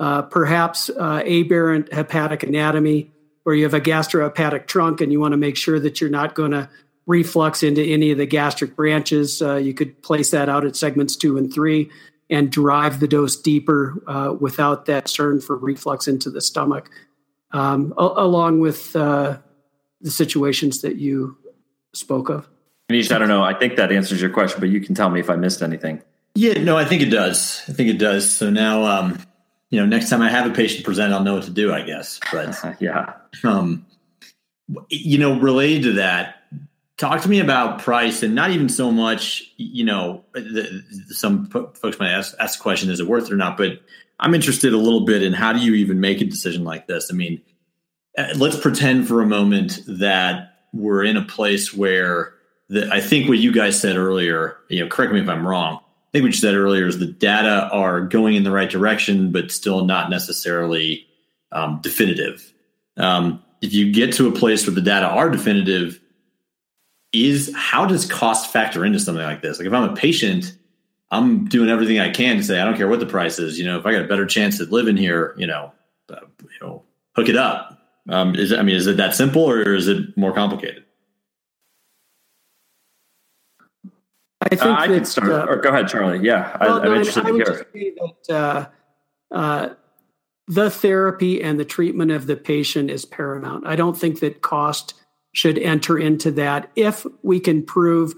uh, 0.00 0.22
perhaps 0.22 0.90
uh, 0.90 1.22
aberrant 1.24 1.92
hepatic 1.92 2.42
anatomy 2.42 3.12
where 3.44 3.54
you 3.54 3.62
have 3.62 3.74
a 3.74 3.80
gastrohepatic 3.80 4.66
trunk 4.66 5.00
and 5.00 5.12
you 5.12 5.20
want 5.20 5.32
to 5.32 5.38
make 5.38 5.56
sure 5.56 5.78
that 5.78 6.00
you're 6.00 6.10
not 6.10 6.34
going 6.34 6.50
to 6.50 6.68
reflux 7.06 7.62
into 7.62 7.82
any 7.82 8.10
of 8.10 8.18
the 8.18 8.26
gastric 8.26 8.74
branches 8.74 9.40
uh, 9.40 9.54
you 9.54 9.72
could 9.72 10.02
place 10.02 10.32
that 10.32 10.48
out 10.48 10.64
at 10.64 10.74
segments 10.74 11.14
two 11.14 11.38
and 11.38 11.52
three 11.52 11.88
and 12.30 12.50
drive 12.50 13.00
the 13.00 13.08
dose 13.08 13.36
deeper 13.36 14.02
uh, 14.06 14.32
without 14.38 14.86
that 14.86 15.04
concern 15.04 15.40
for 15.40 15.56
reflux 15.56 16.06
into 16.06 16.30
the 16.30 16.40
stomach, 16.40 16.88
um, 17.50 17.92
a- 17.98 18.02
along 18.16 18.60
with 18.60 18.94
uh, 18.94 19.36
the 20.00 20.10
situations 20.10 20.82
that 20.82 20.96
you 20.96 21.36
spoke 21.92 22.30
of. 22.30 22.48
Manish, 22.90 23.12
I 23.12 23.18
don't 23.18 23.28
know. 23.28 23.42
I 23.42 23.54
think 23.54 23.76
that 23.76 23.92
answers 23.92 24.20
your 24.20 24.30
question, 24.30 24.60
but 24.60 24.68
you 24.68 24.80
can 24.80 24.94
tell 24.94 25.10
me 25.10 25.20
if 25.20 25.28
I 25.28 25.36
missed 25.36 25.60
anything. 25.60 26.02
Yeah, 26.36 26.62
no, 26.62 26.78
I 26.78 26.84
think 26.84 27.02
it 27.02 27.10
does. 27.10 27.62
I 27.68 27.72
think 27.72 27.90
it 27.90 27.98
does. 27.98 28.30
So 28.30 28.50
now, 28.50 28.84
um, 28.84 29.18
you 29.70 29.80
know, 29.80 29.86
next 29.86 30.10
time 30.10 30.20
I 30.20 30.28
have 30.28 30.50
a 30.50 30.54
patient 30.54 30.84
present, 30.84 31.12
I'll 31.12 31.22
know 31.22 31.34
what 31.34 31.44
to 31.44 31.50
do, 31.50 31.72
I 31.72 31.82
guess. 31.82 32.20
But 32.32 32.58
yeah, 32.80 33.14
um, 33.44 33.86
you 34.88 35.18
know, 35.18 35.38
related 35.38 35.84
to 35.84 35.92
that, 35.94 36.36
talk 37.00 37.22
to 37.22 37.28
me 37.30 37.40
about 37.40 37.80
price 37.80 38.22
and 38.22 38.34
not 38.34 38.50
even 38.50 38.68
so 38.68 38.90
much 38.90 39.42
you 39.56 39.82
know 39.82 40.22
the, 40.34 40.84
some 41.08 41.46
folks 41.46 41.98
might 41.98 42.10
ask, 42.10 42.34
ask 42.38 42.58
the 42.58 42.62
question 42.62 42.90
is 42.90 43.00
it 43.00 43.06
worth 43.06 43.26
it 43.26 43.32
or 43.32 43.36
not? 43.36 43.56
But 43.56 43.80
i'm 44.22 44.34
interested 44.34 44.74
a 44.74 44.76
little 44.76 45.06
bit 45.06 45.22
in 45.22 45.32
how 45.32 45.54
do 45.54 45.60
you 45.60 45.74
even 45.74 45.98
make 45.98 46.20
a 46.20 46.26
decision 46.26 46.62
like 46.62 46.86
this? 46.86 47.10
I 47.10 47.14
mean 47.14 47.40
uh, 48.18 48.28
let's 48.36 48.58
pretend 48.58 49.08
for 49.08 49.22
a 49.22 49.26
moment 49.26 49.80
that 49.86 50.64
we're 50.74 51.04
in 51.04 51.16
a 51.16 51.24
place 51.24 51.72
where 51.72 52.34
the, 52.68 52.88
i 52.92 53.00
think 53.00 53.28
what 53.28 53.38
you 53.38 53.50
guys 53.50 53.80
said 53.80 53.96
earlier 53.96 54.58
you 54.68 54.80
know 54.80 54.88
correct 54.88 55.12
me 55.12 55.20
if 55.20 55.28
i'm 55.28 55.46
wrong 55.46 55.80
i 56.10 56.12
think 56.12 56.22
what 56.22 56.32
you 56.32 56.32
said 56.32 56.54
earlier 56.54 56.86
is 56.86 56.98
the 56.98 57.06
data 57.06 57.68
are 57.72 58.00
going 58.00 58.34
in 58.34 58.44
the 58.44 58.50
right 58.50 58.70
direction 58.70 59.32
but 59.32 59.50
still 59.50 59.84
not 59.84 60.10
necessarily 60.10 61.06
um, 61.52 61.80
definitive 61.82 62.52
um, 62.96 63.42
if 63.60 63.72
you 63.72 63.92
get 63.92 64.12
to 64.14 64.28
a 64.28 64.32
place 64.32 64.66
where 64.66 64.74
the 64.74 64.80
data 64.80 65.06
are 65.06 65.30
definitive 65.30 66.00
is 67.12 67.52
how 67.54 67.86
does 67.86 68.06
cost 68.06 68.52
factor 68.52 68.84
into 68.84 69.00
something 69.00 69.24
like 69.24 69.42
this? 69.42 69.58
Like 69.58 69.66
if 69.66 69.72
I'm 69.72 69.90
a 69.90 69.96
patient, 69.96 70.56
I'm 71.10 71.46
doing 71.46 71.68
everything 71.68 71.98
I 71.98 72.10
can 72.10 72.36
to 72.36 72.42
say 72.42 72.60
I 72.60 72.64
don't 72.64 72.76
care 72.76 72.88
what 72.88 73.00
the 73.00 73.06
price 73.06 73.38
is. 73.38 73.58
You 73.58 73.66
know, 73.66 73.78
if 73.78 73.86
I 73.86 73.92
got 73.92 74.04
a 74.04 74.08
better 74.08 74.26
chance 74.26 74.60
at 74.60 74.70
living 74.70 74.96
here, 74.96 75.34
you 75.36 75.46
know, 75.46 75.72
uh, 76.08 76.20
you 76.42 76.66
know, 76.66 76.82
hook 77.16 77.28
it 77.28 77.36
up. 77.36 77.78
Um, 78.08 78.34
is 78.34 78.52
I 78.52 78.62
mean, 78.62 78.76
is 78.76 78.86
it 78.86 78.96
that 78.96 79.14
simple 79.14 79.48
or 79.48 79.74
is 79.74 79.88
it 79.88 80.16
more 80.16 80.32
complicated? 80.32 80.84
I 84.42 84.48
think 84.48 84.62
uh, 84.62 84.70
I 84.70 84.86
that, 84.86 84.94
can 84.94 85.04
start. 85.04 85.30
Uh, 85.30 85.46
or 85.48 85.56
go 85.56 85.68
ahead, 85.68 85.88
Charlie. 85.88 86.20
Yeah, 86.26 86.56
well, 86.60 86.80
I, 86.80 86.86
am 86.86 86.92
no, 86.92 86.94
interested 86.98 87.26
I, 87.26 87.30
to 87.30 87.34
hear. 87.34 87.92
That, 88.28 88.34
uh, 88.34 89.34
uh, 89.34 89.68
the 90.48 90.70
therapy 90.70 91.42
and 91.42 91.60
the 91.60 91.64
treatment 91.64 92.10
of 92.10 92.26
the 92.26 92.36
patient 92.36 92.90
is 92.90 93.04
paramount. 93.04 93.66
I 93.66 93.76
don't 93.76 93.96
think 93.96 94.20
that 94.20 94.42
cost 94.42 94.94
should 95.32 95.58
enter 95.58 95.98
into 95.98 96.30
that 96.32 96.70
if 96.74 97.06
we 97.22 97.38
can 97.38 97.62
prove 97.62 98.14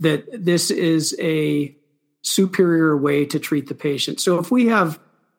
that 0.00 0.26
this 0.32 0.70
is 0.70 1.16
a 1.20 1.76
superior 2.22 2.96
way 2.96 3.24
to 3.24 3.38
treat 3.38 3.68
the 3.68 3.74
patient. 3.74 4.20
So 4.20 4.38
if 4.38 4.50
we 4.50 4.66
have 4.66 4.98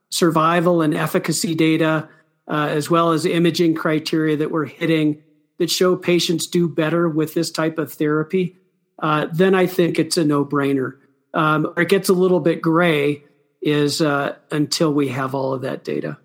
survival 0.10 0.82
and 0.82 0.94
efficacy 0.94 1.54
data, 1.54 2.08
uh, 2.48 2.68
as 2.70 2.90
well 2.90 3.12
as 3.12 3.26
imaging 3.26 3.76
criteria 3.76 4.38
that 4.38 4.52
we're 4.52 4.66
hitting 4.66 5.22
that 5.58 5.70
show 5.70 5.96
patients 5.96 6.48
do 6.48 6.70
better 6.70 7.10
with 7.10 7.34
this 7.34 7.52
type 7.52 7.78
of 7.78 7.92
therapy, 7.92 8.56
uh, 9.00 9.28
then 9.32 9.56
I 9.56 9.68
think 9.68 10.00
it's 10.00 10.18
a 10.18 10.26
no 10.26 10.46
brainer. 10.46 10.98
Um, 11.34 11.74
it 11.78 11.90
gets 11.90 12.10
a 12.10 12.14
little 12.14 12.40
bit 12.40 12.62
gray 12.62 13.24
is 13.62 14.02
uh, 14.02 14.36
until 14.52 14.94
we 14.94 15.10
have 15.10 15.36
all 15.36 15.54
of 15.54 15.62
that 15.62 15.84
data. 15.84 16.18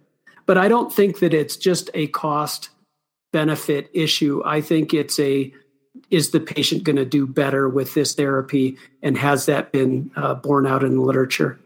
But 0.47 0.59
I 0.59 0.69
don't 0.69 0.93
think 0.93 1.21
that 1.21 1.35
it's 1.35 1.57
just 1.57 1.91
a 1.95 2.07
cost 2.09 2.71
benefit 3.33 3.91
issue. 3.93 4.43
I 4.45 4.61
think 4.61 4.95
it's 4.95 5.19
a 5.19 5.53
is 6.11 6.31
the 6.31 6.41
patient 6.41 6.85
going 6.85 6.97
to 6.97 7.05
do 7.05 7.27
better 7.27 7.69
with 7.69 7.95
this 7.95 8.15
therapy, 8.15 8.79
and 9.03 9.17
has 9.19 9.47
that 9.47 9.73
been 9.73 10.11
uh, 10.17 10.35
borne 10.35 10.67
out 10.67 10.83
in 10.83 10.97
the 10.97 11.03
literature? 11.03 11.59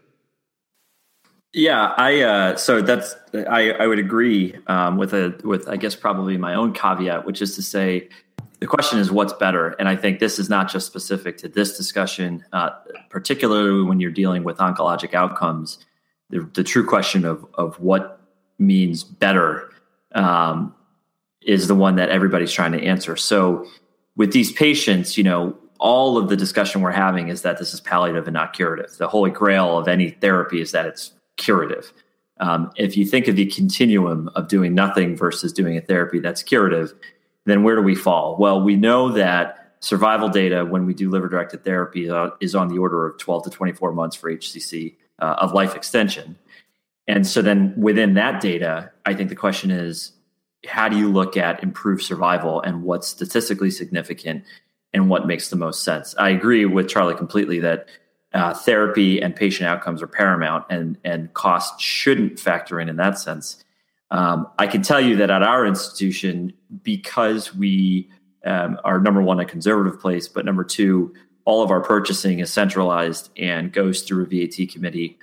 Yeah, 1.53 1.93
I 1.97 2.21
uh, 2.21 2.55
so 2.57 2.81
that's 2.81 3.15
I, 3.33 3.71
I 3.71 3.87
would 3.87 3.99
agree 3.99 4.55
um, 4.67 4.97
with 4.97 5.13
a 5.13 5.39
with 5.43 5.67
I 5.67 5.77
guess 5.77 5.95
probably 5.95 6.37
my 6.37 6.53
own 6.53 6.73
caveat, 6.73 7.25
which 7.25 7.41
is 7.41 7.55
to 7.55 7.61
say 7.61 8.09
the 8.59 8.67
question 8.67 8.99
is 8.99 9.11
what's 9.11 9.33
better, 9.33 9.69
and 9.79 9.87
I 9.87 9.95
think 9.95 10.19
this 10.19 10.39
is 10.39 10.49
not 10.49 10.71
just 10.71 10.87
specific 10.87 11.37
to 11.37 11.47
this 11.47 11.77
discussion, 11.77 12.43
uh, 12.53 12.71
particularly 13.09 13.83
when 13.83 13.99
you're 13.99 14.11
dealing 14.11 14.43
with 14.43 14.57
oncologic 14.57 15.13
outcomes. 15.13 15.77
The, 16.29 16.49
the 16.53 16.63
true 16.63 16.85
question 16.85 17.23
of 17.25 17.45
of 17.53 17.79
what 17.79 18.19
means 18.59 19.03
better 19.03 19.69
um, 20.13 20.73
is 21.41 21.67
the 21.67 21.75
one 21.75 21.95
that 21.95 22.09
everybody's 22.09 22.51
trying 22.51 22.71
to 22.73 22.83
answer. 22.83 23.15
So 23.15 23.65
with 24.15 24.33
these 24.33 24.51
patients, 24.51 25.17
you 25.17 25.23
know, 25.23 25.55
all 25.79 26.17
of 26.17 26.27
the 26.29 26.35
discussion 26.35 26.81
we're 26.81 26.91
having 26.91 27.29
is 27.29 27.43
that 27.43 27.59
this 27.59 27.73
is 27.73 27.79
palliative 27.79 28.27
and 28.27 28.33
not 28.33 28.53
curative. 28.53 28.97
The 28.97 29.07
holy 29.07 29.29
grail 29.29 29.77
of 29.77 29.87
any 29.87 30.09
therapy 30.09 30.59
is 30.59 30.71
that 30.71 30.87
it's 30.87 31.11
curative. 31.37 31.93
Um, 32.39 32.71
if 32.75 32.97
you 32.97 33.05
think 33.05 33.27
of 33.27 33.35
the 33.35 33.45
continuum 33.45 34.29
of 34.35 34.47
doing 34.47 34.73
nothing 34.75 35.15
versus 35.15 35.53
doing 35.53 35.77
a 35.77 35.81
therapy 35.81 36.19
that's 36.19 36.43
curative, 36.43 36.93
then 37.47 37.63
where 37.63 37.75
do 37.75 37.81
we 37.81 37.95
fall? 37.95 38.37
Well, 38.37 38.61
we 38.61 38.75
know 38.75 39.11
that 39.13 39.73
survival 39.79 40.29
data 40.29 40.65
when 40.65 40.85
we 40.85 40.93
do 40.93 41.09
liver 41.09 41.29
directed 41.29 41.63
therapy 41.63 42.09
uh, 42.09 42.31
is 42.39 42.55
on 42.55 42.67
the 42.67 42.77
order 42.77 43.05
of 43.05 43.17
12 43.17 43.45
to 43.45 43.49
24 43.49 43.91
months 43.93 44.15
for 44.15 44.31
HCC 44.31 44.95
uh, 45.19 45.35
of 45.39 45.53
life 45.53 45.75
extension. 45.75 46.37
And 47.07 47.25
so 47.25 47.41
then 47.41 47.73
within 47.77 48.15
that 48.15 48.41
data, 48.41 48.91
I 49.05 49.13
think 49.13 49.29
the 49.29 49.35
question 49.35 49.71
is 49.71 50.11
how 50.67 50.89
do 50.89 50.97
you 50.97 51.09
look 51.09 51.37
at 51.37 51.63
improved 51.63 52.03
survival 52.03 52.61
and 52.61 52.83
what's 52.83 53.07
statistically 53.07 53.71
significant 53.71 54.43
and 54.93 55.09
what 55.09 55.27
makes 55.27 55.49
the 55.49 55.55
most 55.55 55.83
sense? 55.83 56.15
I 56.17 56.29
agree 56.29 56.65
with 56.65 56.89
Charlie 56.89 57.15
completely 57.15 57.59
that 57.59 57.87
uh, 58.33 58.53
therapy 58.53 59.21
and 59.21 59.35
patient 59.35 59.69
outcomes 59.69 60.01
are 60.01 60.07
paramount 60.07 60.65
and, 60.69 60.97
and 61.05 61.33
cost 61.33 61.79
shouldn't 61.79 62.39
factor 62.39 62.79
in 62.79 62.89
in 62.89 62.97
that 62.97 63.17
sense. 63.17 63.63
Um, 64.09 64.47
I 64.57 64.67
can 64.67 64.81
tell 64.81 65.01
you 65.01 65.17
that 65.17 65.29
at 65.29 65.43
our 65.43 65.65
institution, 65.65 66.53
because 66.83 67.53
we 67.53 68.09
um, 68.45 68.79
are 68.83 68.99
number 68.99 69.21
one, 69.21 69.39
a 69.39 69.45
conservative 69.45 69.99
place, 69.99 70.27
but 70.27 70.45
number 70.45 70.63
two, 70.63 71.13
all 71.45 71.63
of 71.63 71.71
our 71.71 71.81
purchasing 71.81 72.39
is 72.39 72.51
centralized 72.51 73.29
and 73.37 73.71
goes 73.71 74.03
through 74.03 74.23
a 74.23 74.27
VAT 74.27 74.69
committee. 74.69 75.17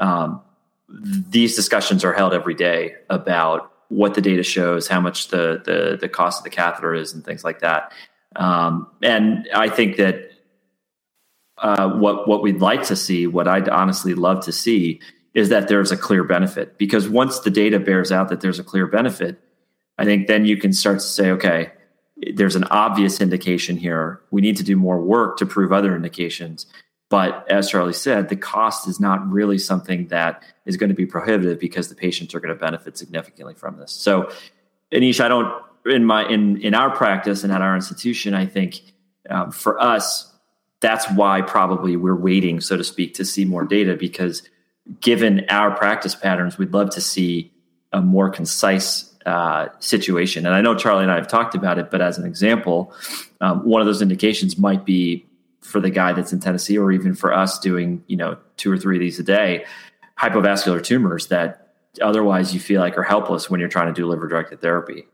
Um, 0.00 0.40
these 0.88 1.56
discussions 1.56 2.04
are 2.04 2.12
held 2.12 2.32
every 2.32 2.54
day 2.54 2.94
about 3.10 3.72
what 3.88 4.14
the 4.14 4.20
data 4.20 4.42
shows, 4.42 4.88
how 4.88 5.00
much 5.00 5.28
the 5.28 5.62
the, 5.64 5.98
the 6.00 6.08
cost 6.08 6.40
of 6.40 6.44
the 6.44 6.50
catheter 6.50 6.94
is, 6.94 7.12
and 7.12 7.24
things 7.24 7.44
like 7.44 7.60
that. 7.60 7.92
Um, 8.36 8.88
and 9.02 9.48
I 9.54 9.68
think 9.68 9.96
that 9.96 10.30
uh, 11.58 11.90
what 11.90 12.28
what 12.28 12.42
we'd 12.42 12.60
like 12.60 12.84
to 12.84 12.96
see, 12.96 13.26
what 13.26 13.48
I'd 13.48 13.68
honestly 13.68 14.14
love 14.14 14.44
to 14.44 14.52
see, 14.52 15.00
is 15.34 15.48
that 15.48 15.68
there's 15.68 15.92
a 15.92 15.96
clear 15.96 16.24
benefit. 16.24 16.78
Because 16.78 17.08
once 17.08 17.40
the 17.40 17.50
data 17.50 17.78
bears 17.78 18.12
out 18.12 18.28
that 18.28 18.40
there's 18.40 18.58
a 18.58 18.64
clear 18.64 18.86
benefit, 18.86 19.40
I 19.98 20.04
think 20.04 20.26
then 20.26 20.44
you 20.44 20.56
can 20.56 20.72
start 20.72 21.00
to 21.00 21.04
say, 21.04 21.30
okay, 21.32 21.72
there's 22.34 22.56
an 22.56 22.64
obvious 22.64 23.20
indication 23.20 23.76
here. 23.76 24.20
We 24.30 24.40
need 24.40 24.56
to 24.58 24.62
do 24.62 24.76
more 24.76 25.00
work 25.00 25.36
to 25.38 25.46
prove 25.46 25.72
other 25.72 25.94
indications. 25.94 26.66
But 27.10 27.48
as 27.50 27.70
Charlie 27.70 27.92
said, 27.92 28.28
the 28.28 28.36
cost 28.36 28.88
is 28.88 28.98
not 28.98 29.28
really 29.28 29.58
something 29.58 30.08
that 30.08 30.42
is 30.64 30.76
going 30.76 30.88
to 30.88 30.96
be 30.96 31.06
prohibitive 31.06 31.60
because 31.60 31.88
the 31.88 31.94
patients 31.94 32.34
are 32.34 32.40
going 32.40 32.54
to 32.54 32.60
benefit 32.60 32.96
significantly 32.96 33.54
from 33.54 33.78
this. 33.78 33.92
So, 33.92 34.30
Anish, 34.92 35.20
I 35.20 35.28
don't 35.28 35.52
in 35.86 36.04
my 36.04 36.26
in 36.28 36.60
in 36.62 36.74
our 36.74 36.90
practice 36.90 37.44
and 37.44 37.52
at 37.52 37.60
our 37.60 37.74
institution, 37.74 38.34
I 38.34 38.46
think 38.46 38.80
um, 39.28 39.50
for 39.50 39.80
us, 39.80 40.32
that's 40.80 41.10
why 41.10 41.42
probably 41.42 41.96
we're 41.96 42.16
waiting, 42.16 42.60
so 42.60 42.76
to 42.76 42.84
speak, 42.84 43.14
to 43.14 43.24
see 43.24 43.44
more 43.44 43.64
data 43.64 43.96
because 43.96 44.42
given 45.00 45.46
our 45.48 45.76
practice 45.76 46.14
patterns, 46.14 46.58
we'd 46.58 46.72
love 46.72 46.90
to 46.90 47.00
see 47.00 47.52
a 47.92 48.00
more 48.00 48.28
concise 48.28 49.14
uh, 49.24 49.68
situation. 49.78 50.44
And 50.46 50.54
I 50.54 50.60
know 50.60 50.74
Charlie 50.74 51.04
and 51.04 51.12
I 51.12 51.16
have 51.16 51.28
talked 51.28 51.54
about 51.54 51.78
it, 51.78 51.90
but 51.90 52.02
as 52.02 52.18
an 52.18 52.26
example, 52.26 52.92
um, 53.40 53.64
one 53.64 53.80
of 53.80 53.86
those 53.86 54.02
indications 54.02 54.58
might 54.58 54.84
be 54.84 55.26
for 55.62 55.80
the 55.80 55.90
guy 55.90 56.12
that's 56.12 56.32
in 56.32 56.40
Tennessee, 56.40 56.76
or 56.76 56.92
even 56.92 57.14
for 57.14 57.32
us 57.32 57.58
doing, 57.58 58.04
you 58.06 58.16
know, 58.16 58.36
two 58.58 58.70
or 58.70 58.76
three 58.76 58.96
of 58.96 59.00
these 59.00 59.18
a 59.18 59.22
day, 59.22 59.64
hypovascular 60.20 60.82
tumors 60.82 61.28
that 61.28 61.74
otherwise 62.02 62.52
you 62.52 62.60
feel 62.60 62.80
like 62.80 62.98
are 62.98 63.02
helpless 63.02 63.48
when 63.48 63.60
you're 63.60 63.68
trying 63.68 63.86
to 63.86 63.92
do 63.94 64.06
liver 64.06 64.28
directed 64.28 64.60
therapy. 64.60 65.06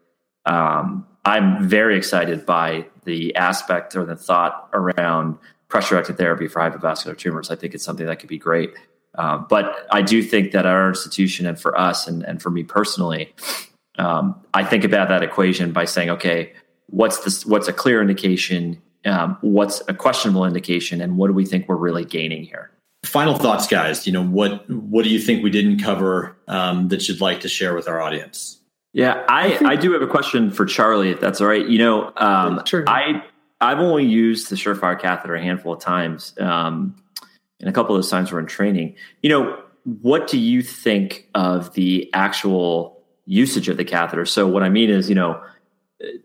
Um, 0.47 1.07
I'm 1.25 1.69
very 1.69 1.97
excited 1.97 2.45
by 2.45 2.87
the 3.05 3.35
aspect 3.37 3.95
or 3.95 4.05
the 4.05 4.17
thought 4.17 4.69
around 4.73 5.39
pressure 5.69 5.95
directed 5.95 6.17
therapy 6.17 6.49
for 6.49 6.61
hypovascular 6.61 7.17
tumors. 7.17 7.51
I 7.51 7.57
think 7.57 7.75
it's 7.75 7.85
something 7.85 8.07
that 8.07 8.19
could 8.19 8.29
be 8.29 8.39
great. 8.39 8.75
Um, 9.17 9.47
but 9.49 9.87
I 9.91 10.03
do 10.03 10.23
think 10.23 10.53
that 10.53 10.67
our 10.67 10.89
institution 10.89 11.47
and 11.47 11.61
for 11.61 11.79
us 11.79 12.07
and, 12.07 12.23
and 12.23 12.41
for 12.41 12.51
me 12.51 12.63
personally, 12.63 13.35
um, 13.99 14.41
I 14.55 14.65
think 14.65 14.85
about 14.85 15.09
that 15.09 15.23
equation 15.23 15.73
by 15.73 15.85
saying, 15.85 16.11
okay, 16.11 16.53
what's 16.87 17.19
this? 17.25 17.45
What's 17.45 17.69
a 17.69 17.73
clear 17.73 18.01
indication? 18.01 18.81
um, 19.05 19.39
what's 19.41 19.83
a 19.89 19.95
questionable 19.95 20.45
indication 20.45 21.01
and 21.01 21.17
what 21.17 21.29
do 21.29 21.33
we 21.33 21.47
think 21.47 21.69
we're 21.69 21.77
really 21.77 22.05
gaining 22.05 22.45
here 22.45 22.71
final 23.05 23.35
thoughts 23.35 23.67
guys 23.67 24.07
you 24.07 24.13
know 24.13 24.25
what 24.25 24.69
what 24.71 25.05
do 25.05 25.11
you 25.11 25.19
think 25.19 25.43
we 25.43 25.51
didn't 25.51 25.81
cover 25.81 26.37
um, 26.49 26.89
that 26.89 27.09
you'd 27.09 27.21
like 27.21 27.41
to 27.41 27.49
share 27.49 27.75
with 27.75 27.89
our 27.89 28.01
audience 28.01 28.61
yeah 28.93 29.25
i 29.29 29.59
i, 29.65 29.77
do 29.77 29.93
have 29.93 30.03
a 30.03 30.07
question 30.07 30.51
for 30.51 30.67
charlie 30.67 31.11
if 31.11 31.21
that's 31.21 31.41
all 31.41 31.47
right 31.47 31.67
you 31.69 31.79
know 31.79 32.13
um, 32.17 32.63
sure. 32.67 32.85
i 32.87 33.23
i've 33.61 33.79
only 33.79 34.05
used 34.05 34.51
the 34.51 34.57
surefire 34.57 35.01
catheter 35.01 35.35
a 35.35 35.43
handful 35.43 35.73
of 35.73 35.81
times 35.81 36.35
um, 36.41 36.95
and 37.61 37.69
a 37.69 37.73
couple 37.73 37.95
of 37.95 37.99
those 37.99 38.11
times 38.11 38.33
were 38.33 38.41
in 38.41 38.47
training 38.47 38.95
you 39.23 39.31
know 39.31 39.59
what 40.03 40.27
do 40.27 40.39
you 40.39 40.63
think 40.63 41.29
of 41.35 41.73
the 41.75 42.11
actual 42.13 43.03
usage 43.27 43.69
of 43.69 43.77
the 43.77 43.85
catheter 43.85 44.27
so 44.27 44.47
what 44.47 44.63
i 44.63 44.69
mean 44.69 44.91
is 44.91 45.09
you 45.09 45.15
know 45.15 45.41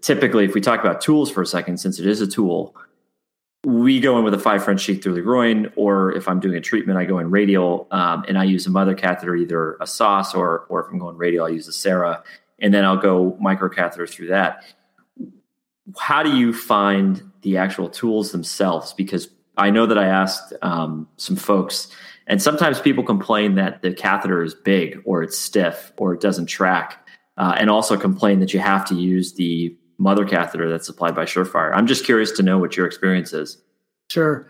typically, 0.02 0.46
if 0.46 0.54
we 0.54 0.62
talk 0.62 0.80
about 0.80 1.02
tools 1.02 1.30
for 1.30 1.42
a 1.42 1.46
second, 1.46 1.78
since 1.78 2.00
it 2.00 2.06
is 2.06 2.22
a 2.22 2.28
tool, 2.28 2.76
we 3.64 4.00
go 4.00 4.18
in 4.18 4.24
with 4.24 4.34
a 4.34 4.40
five 4.40 4.64
French 4.64 4.82
sheath 4.82 5.02
through 5.04 5.16
the 5.16 5.22
groin, 5.22 5.72
or 5.76 6.14
if 6.14 6.28
I'm 6.28 6.40
doing 6.40 6.56
a 6.56 6.62
treatment, 6.62 7.00
I 7.00 7.06
go 7.06 7.20
in 7.20 7.32
radial 7.32 7.88
um, 7.92 8.24
and 8.28 8.38
I 8.38 8.44
use 8.44 8.68
a 8.68 8.70
mother 8.70 8.94
catheter, 8.94 9.36
either 9.36 9.78
a 9.82 9.88
sauce 9.88 10.36
or, 10.36 10.66
or 10.70 10.86
if 10.86 10.92
I'm 10.92 11.00
going 11.00 11.18
radial, 11.18 11.46
I 11.46 11.50
use 11.50 11.68
a 11.68 11.74
Sarah, 11.74 12.24
and 12.60 12.74
then 12.74 12.86
I'll 12.86 12.98
go 12.98 13.38
microcatheter 13.44 14.10
through 14.10 14.28
that. 14.28 14.64
How 15.98 16.24
do 16.24 16.36
you 16.36 16.54
find 16.54 17.32
the 17.42 17.58
actual 17.58 17.90
tools 17.90 18.32
themselves? 18.32 18.94
Because 18.94 19.30
I 19.58 19.70
know 19.70 19.86
that 19.86 19.98
I 19.98 20.06
asked 20.06 20.54
um, 20.62 21.08
some 21.18 21.36
folks, 21.36 21.90
and 22.28 22.42
sometimes 22.42 22.80
people 22.80 23.04
complain 23.04 23.56
that 23.56 23.82
the 23.82 23.94
catheter 23.94 24.44
is 24.44 24.54
big 24.54 25.02
or 25.06 25.24
it's 25.24 25.38
stiff 25.38 25.92
or 25.98 26.14
it 26.14 26.22
doesn't 26.22 26.48
track 26.48 27.08
uh, 27.38 27.56
and 27.58 27.70
also 27.70 27.98
complain 27.98 28.40
that 28.40 28.54
you 28.54 28.60
have 28.60 28.86
to 28.86 28.96
use 28.96 29.34
the 29.34 29.76
mother 29.98 30.26
catheter 30.26 30.70
that's 30.70 30.86
supplied 30.86 31.16
by 31.16 31.26
Surefire. 31.26 31.72
I'm 31.74 31.88
just 31.88 32.06
curious 32.06 32.32
to 32.34 32.44
know 32.44 32.58
what 32.58 32.76
your 32.76 32.86
experience 32.86 33.34
is. 33.34 33.62
Sure. 34.10 34.48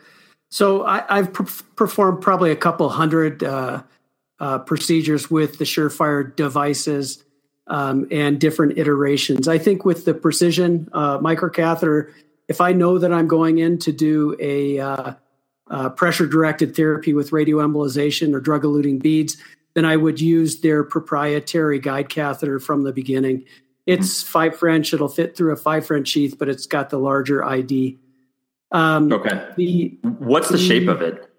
So 0.50 0.86
I, 0.86 1.04
have 1.10 1.34
performed 1.76 2.22
probably 2.22 2.52
a 2.52 2.56
couple 2.56 2.88
hundred 2.90 3.44
uh, 3.44 3.84
uh, 4.40 4.60
procedures 4.60 5.30
with 5.30 5.58
the 5.58 5.66
Surefire 5.66 6.36
devices 6.36 7.24
um, 7.68 8.08
and 8.12 8.40
different 8.40 8.78
iterations. 8.78 9.48
I 9.48 9.58
think 9.58 9.86
with 9.86 10.06
the 10.06 10.14
precision 10.14 10.88
uh, 10.94 11.18
microcatheter, 11.20 12.12
if 12.48 12.62
I 12.62 12.74
know 12.74 12.98
that 12.98 13.12
I'm 13.12 13.28
going 13.28 13.58
in 13.58 13.78
to 13.80 13.92
do 13.92 14.36
a 14.40 14.80
uh, 14.80 15.14
uh, 15.70 15.90
pressure 15.90 16.28
directed 16.28 16.76
therapy 16.76 17.14
with 17.14 17.32
radioembolization 17.32 18.34
or 18.34 18.40
drug 18.40 18.64
eluting 18.64 19.02
beads, 19.02 19.38
then 19.74 19.86
I 19.86 19.98
would 19.98 20.22
use 20.22 20.62
their 20.62 20.84
proprietary 20.84 21.80
guide 21.80 22.10
catheter 22.10 22.60
from 22.60 22.84
the 22.84 22.94
beginning. 22.94 23.46
It's 23.86 24.24
mm-hmm. 24.24 24.32
five 24.32 24.58
French, 24.58 24.94
it'll 24.94 25.10
fit 25.10 25.36
through 25.36 25.54
a 25.54 25.58
five 25.58 25.86
French 25.86 26.08
sheath, 26.08 26.38
but 26.38 26.50
it's 26.50 26.66
got 26.66 26.90
the 26.90 26.98
larger 26.98 27.44
ID. 27.44 27.98
Um, 28.72 29.12
okay. 29.12 29.48
The 29.56 29.98
what's 30.02 30.50
the, 30.50 30.58
the, 30.58 30.64
shape 30.64 30.88
of 30.88 31.02
it? 31.02 31.30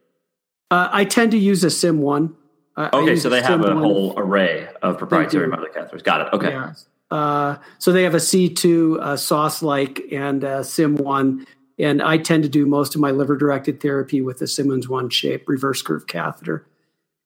Uh, 0.70 0.88
I 0.92 1.04
tend 1.04 1.32
to 1.32 1.38
use 1.38 1.64
a 1.64 1.70
Sim 1.70 2.00
one. 2.00 2.34
okay, 2.78 3.16
so 3.16 3.28
they 3.28 3.42
have 3.42 3.64
a 3.64 3.74
whole 3.74 4.14
array 4.16 4.68
of 4.82 4.98
proprietary 4.98 5.48
mother 5.48 5.68
catheters. 5.74 6.04
Got 6.04 6.22
it. 6.22 6.32
Okay. 6.32 6.50
Yeah. 6.50 6.74
Uh, 7.10 7.56
so 7.78 7.92
they 7.92 8.02
have 8.02 8.14
a 8.14 8.18
C2, 8.18 8.98
a 9.00 9.16
sauce 9.16 9.62
like, 9.62 10.00
and 10.12 10.42
a 10.44 10.64
Sim 10.64 10.96
one. 10.96 11.46
And 11.78 12.02
I 12.02 12.18
tend 12.18 12.42
to 12.42 12.48
do 12.48 12.66
most 12.66 12.94
of 12.94 13.00
my 13.00 13.10
liver 13.10 13.36
directed 13.36 13.80
therapy 13.80 14.20
with 14.20 14.38
the 14.38 14.46
Simmons 14.46 14.88
one 14.88 15.10
shape 15.10 15.48
reverse 15.48 15.82
curve 15.82 16.06
catheter. 16.06 16.66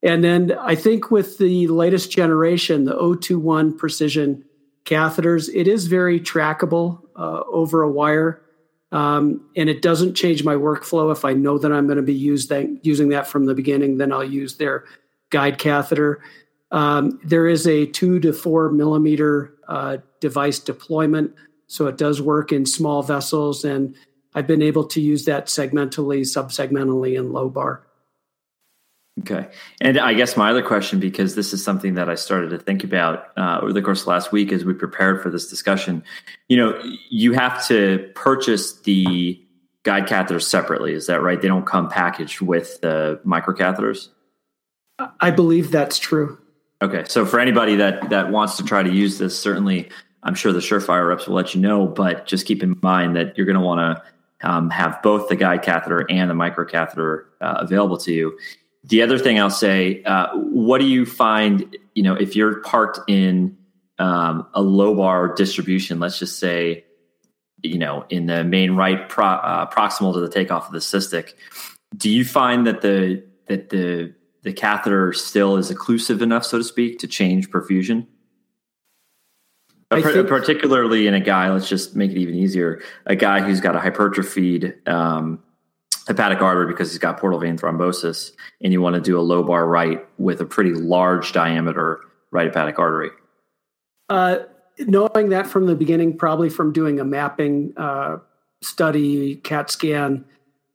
And 0.02 0.24
then 0.24 0.52
I 0.58 0.74
think 0.74 1.10
with 1.10 1.38
the 1.38 1.68
latest 1.68 2.10
generation, 2.10 2.84
the 2.84 2.96
021 2.96 3.76
precision 3.76 4.44
catheters, 4.84 5.50
it 5.54 5.68
is 5.68 5.86
very 5.86 6.18
trackable 6.18 7.00
uh, 7.16 7.42
over 7.48 7.82
a 7.82 7.90
wire. 7.90 8.42
Um, 8.92 9.48
and 9.56 9.68
it 9.68 9.82
doesn't 9.82 10.14
change 10.14 10.42
my 10.42 10.54
workflow. 10.54 11.12
If 11.12 11.24
I 11.24 11.32
know 11.32 11.58
that 11.58 11.70
I'm 11.70 11.86
going 11.86 11.96
to 11.96 12.02
be 12.02 12.36
that, 12.48 12.80
using 12.82 13.10
that 13.10 13.28
from 13.28 13.46
the 13.46 13.54
beginning, 13.54 13.98
then 13.98 14.12
I'll 14.12 14.24
use 14.24 14.56
their 14.56 14.84
guide 15.30 15.58
catheter. 15.58 16.20
Um, 16.72 17.18
there 17.24 17.46
is 17.46 17.66
a 17.66 17.86
two 17.86 18.20
to 18.20 18.32
four 18.32 18.70
millimeter 18.70 19.54
uh, 19.68 19.98
device 20.20 20.58
deployment, 20.58 21.34
so 21.66 21.86
it 21.86 21.96
does 21.96 22.22
work 22.22 22.52
in 22.52 22.66
small 22.66 23.02
vessels, 23.02 23.64
and 23.64 23.94
I've 24.34 24.46
been 24.46 24.62
able 24.62 24.84
to 24.84 25.00
use 25.00 25.24
that 25.24 25.46
segmentally, 25.46 26.20
subsegmentally 26.20 27.18
in 27.18 27.30
lobar. 27.30 27.80
Okay. 29.20 29.48
And 29.80 29.98
I 29.98 30.14
guess 30.14 30.36
my 30.36 30.50
other 30.50 30.62
question, 30.62 31.00
because 31.00 31.34
this 31.34 31.52
is 31.52 31.62
something 31.62 31.94
that 31.94 32.08
I 32.08 32.14
started 32.14 32.50
to 32.50 32.58
think 32.58 32.84
about 32.84 33.26
uh, 33.36 33.58
over 33.60 33.72
the 33.72 33.82
course 33.82 34.02
of 34.02 34.06
last 34.06 34.32
week 34.32 34.52
as 34.52 34.64
we 34.64 34.72
prepared 34.72 35.22
for 35.22 35.30
this 35.30 35.48
discussion, 35.50 36.02
you 36.48 36.56
know, 36.56 36.80
you 37.10 37.32
have 37.32 37.66
to 37.66 38.10
purchase 38.14 38.80
the 38.80 39.40
guide 39.82 40.06
catheters 40.06 40.44
separately. 40.44 40.94
Is 40.94 41.06
that 41.06 41.20
right? 41.22 41.40
They 41.40 41.48
don't 41.48 41.66
come 41.66 41.88
packaged 41.88 42.40
with 42.40 42.80
the 42.80 43.20
microcatheters? 43.26 44.08
I 45.20 45.30
believe 45.30 45.70
that's 45.70 45.98
true. 45.98 46.38
Okay. 46.82 47.04
So 47.08 47.26
for 47.26 47.38
anybody 47.40 47.76
that, 47.76 48.10
that 48.10 48.30
wants 48.30 48.56
to 48.56 48.64
try 48.64 48.82
to 48.82 48.90
use 48.90 49.18
this, 49.18 49.38
certainly 49.38 49.90
I'm 50.22 50.34
sure 50.34 50.52
the 50.52 50.60
Surefire 50.60 51.08
reps 51.08 51.26
will 51.26 51.34
let 51.34 51.54
you 51.54 51.60
know, 51.60 51.86
but 51.86 52.26
just 52.26 52.46
keep 52.46 52.62
in 52.62 52.78
mind 52.82 53.16
that 53.16 53.36
you're 53.36 53.46
going 53.46 53.58
to 53.58 53.64
want 53.64 53.98
to 54.40 54.48
um, 54.48 54.70
have 54.70 55.02
both 55.02 55.28
the 55.28 55.36
guide 55.36 55.62
catheter 55.62 56.06
and 56.10 56.30
the 56.30 56.34
microcatheter 56.34 57.24
uh, 57.40 57.58
available 57.60 57.98
to 57.98 58.12
you 58.12 58.38
the 58.84 59.02
other 59.02 59.18
thing 59.18 59.38
I'll 59.38 59.50
say, 59.50 60.02
uh, 60.04 60.34
what 60.34 60.78
do 60.80 60.86
you 60.86 61.04
find? 61.04 61.76
You 61.94 62.02
know, 62.02 62.14
if 62.14 62.34
you're 62.34 62.60
parked 62.60 62.98
in 63.08 63.56
um, 63.98 64.46
a 64.54 64.62
lobar 64.62 65.36
distribution, 65.36 66.00
let's 66.00 66.18
just 66.18 66.38
say, 66.38 66.84
you 67.62 67.78
know, 67.78 68.06
in 68.08 68.26
the 68.26 68.42
main 68.42 68.72
right 68.72 69.08
pro, 69.08 69.26
uh, 69.26 69.70
proximal 69.70 70.14
to 70.14 70.20
the 70.20 70.30
takeoff 70.30 70.66
of 70.66 70.72
the 70.72 70.78
cystic, 70.78 71.34
do 71.96 72.08
you 72.08 72.24
find 72.24 72.66
that 72.66 72.80
the 72.80 73.22
that 73.48 73.68
the 73.68 74.14
the 74.42 74.52
catheter 74.52 75.12
still 75.12 75.56
is 75.56 75.70
occlusive 75.70 76.22
enough, 76.22 76.44
so 76.44 76.58
to 76.58 76.64
speak, 76.64 76.98
to 77.00 77.06
change 77.06 77.50
perfusion? 77.50 78.06
Think, 79.90 80.28
particularly 80.28 81.08
in 81.08 81.14
a 81.14 81.20
guy, 81.20 81.50
let's 81.50 81.68
just 81.68 81.96
make 81.96 82.12
it 82.12 82.16
even 82.16 82.36
easier. 82.36 82.80
A 83.06 83.16
guy 83.16 83.40
who's 83.40 83.60
got 83.60 83.74
a 83.74 83.80
hypertrophied 83.80 84.86
um, 84.88 85.42
hepatic 86.06 86.40
artery 86.40 86.68
because 86.68 86.92
he's 86.92 86.98
got 86.98 87.18
portal 87.18 87.40
vein 87.40 87.58
thrombosis, 87.58 88.30
and 88.62 88.72
you 88.72 88.80
want 88.80 88.94
to 88.94 89.00
do 89.00 89.18
a 89.18 89.22
lobar 89.22 89.68
right 89.68 90.06
with 90.18 90.40
a 90.40 90.44
pretty 90.44 90.72
large 90.72 91.32
diameter 91.32 92.00
right 92.30 92.46
hepatic 92.46 92.78
artery? 92.78 93.10
Uh, 94.08 94.38
knowing 94.78 95.30
that 95.30 95.48
from 95.48 95.66
the 95.66 95.74
beginning, 95.74 96.16
probably 96.16 96.50
from 96.50 96.72
doing 96.72 97.00
a 97.00 97.04
mapping 97.04 97.72
uh, 97.76 98.18
study, 98.62 99.36
CAT 99.36 99.70
scan, 99.70 100.24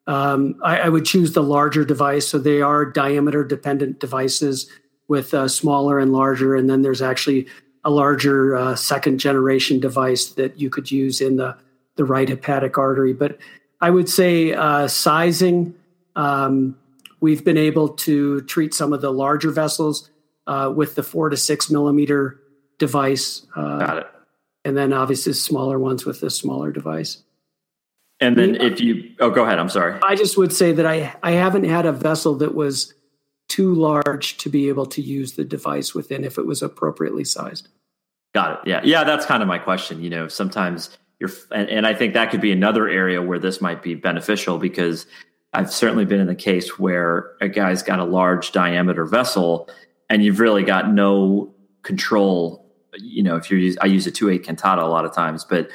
um, 0.07 0.59
I, 0.63 0.81
I, 0.81 0.89
would 0.89 1.05
choose 1.05 1.33
the 1.33 1.41
larger 1.41 1.83
device. 1.83 2.27
So 2.27 2.37
they 2.37 2.61
are 2.61 2.85
diameter 2.85 3.43
dependent 3.43 3.99
devices 3.99 4.69
with 5.07 5.33
uh, 5.33 5.47
smaller 5.47 5.99
and 5.99 6.11
larger, 6.13 6.55
and 6.55 6.69
then 6.69 6.83
there's 6.83 7.01
actually 7.01 7.47
a 7.83 7.89
larger 7.89 8.55
uh, 8.55 8.75
second 8.75 9.19
generation 9.19 9.79
device 9.79 10.27
that 10.33 10.59
you 10.59 10.69
could 10.69 10.91
use 10.91 11.21
in 11.21 11.37
the 11.37 11.57
the 11.95 12.05
right 12.05 12.27
hepatic 12.27 12.77
artery. 12.77 13.13
But 13.13 13.37
I 13.81 13.89
would 13.89 14.09
say 14.09 14.53
uh, 14.53 14.87
sizing. 14.87 15.75
Um, 16.15 16.77
we've 17.19 17.43
been 17.43 17.57
able 17.57 17.89
to 17.89 18.41
treat 18.41 18.73
some 18.73 18.93
of 18.93 19.01
the 19.01 19.11
larger 19.11 19.51
vessels 19.51 20.09
uh, 20.47 20.71
with 20.75 20.95
the 20.95 21.03
four 21.03 21.29
to 21.29 21.37
six 21.37 21.69
millimeter 21.71 22.39
device. 22.77 23.45
Uh, 23.55 23.79
Got 23.79 23.97
it. 23.97 24.07
And 24.63 24.75
then 24.75 24.93
obviously 24.93 25.33
smaller 25.33 25.77
ones 25.77 26.05
with 26.05 26.21
the 26.21 26.29
smaller 26.29 26.71
device. 26.71 27.23
And 28.19 28.37
then 28.37 28.55
if 28.55 28.79
you, 28.79 29.13
oh, 29.19 29.29
go 29.29 29.43
ahead. 29.43 29.59
I'm 29.59 29.69
sorry. 29.69 29.99
I 30.01 30.15
just 30.15 30.37
would 30.37 30.53
say 30.53 30.71
that 30.71 30.85
I, 30.85 31.13
I 31.21 31.31
haven't 31.31 31.65
had 31.65 31.85
a 31.85 31.91
vessel 31.91 32.35
that 32.35 32.55
was 32.55 32.93
too 33.49 33.73
large 33.73 34.37
to 34.37 34.49
be 34.49 34.69
able 34.69 34.85
to 34.87 35.01
use 35.01 35.33
the 35.33 35.43
device 35.43 35.93
within 35.93 36.23
if 36.23 36.37
it 36.37 36.45
was 36.45 36.61
appropriately 36.61 37.25
sized. 37.25 37.67
Got 38.33 38.53
it. 38.53 38.69
Yeah. 38.69 38.81
Yeah. 38.83 39.03
That's 39.03 39.25
kind 39.25 39.41
of 39.41 39.47
my 39.47 39.59
question. 39.59 40.01
You 40.01 40.09
know, 40.09 40.27
sometimes 40.27 40.97
you're 41.19 41.29
and, 41.51 41.69
and, 41.69 41.87
I 41.87 41.93
think 41.93 42.13
that 42.13 42.31
could 42.31 42.41
be 42.41 42.51
another 42.51 42.89
area 42.89 43.21
where 43.21 43.39
this 43.39 43.61
might 43.61 43.81
be 43.81 43.95
beneficial 43.95 44.57
because 44.57 45.05
I've 45.53 45.71
certainly 45.71 46.05
been 46.05 46.19
in 46.19 46.27
the 46.27 46.35
case 46.35 46.77
where 46.77 47.31
a 47.39 47.47
guy's 47.47 47.81
got 47.81 47.99
a 47.99 48.03
large 48.03 48.51
diameter 48.51 49.05
vessel 49.05 49.69
and 50.09 50.23
you've 50.23 50.39
really 50.39 50.63
got 50.63 50.91
no 50.91 51.53
control. 51.83 52.73
You 52.97 53.23
know, 53.23 53.37
if 53.37 53.49
you're 53.49 53.73
I 53.81 53.85
use 53.85 54.07
a 54.07 54.11
two 54.11 54.29
eight 54.29 54.43
cantata 54.43 54.83
a 54.83 54.87
lot 54.87 55.05
of 55.05 55.13
times, 55.13 55.45
but 55.45 55.69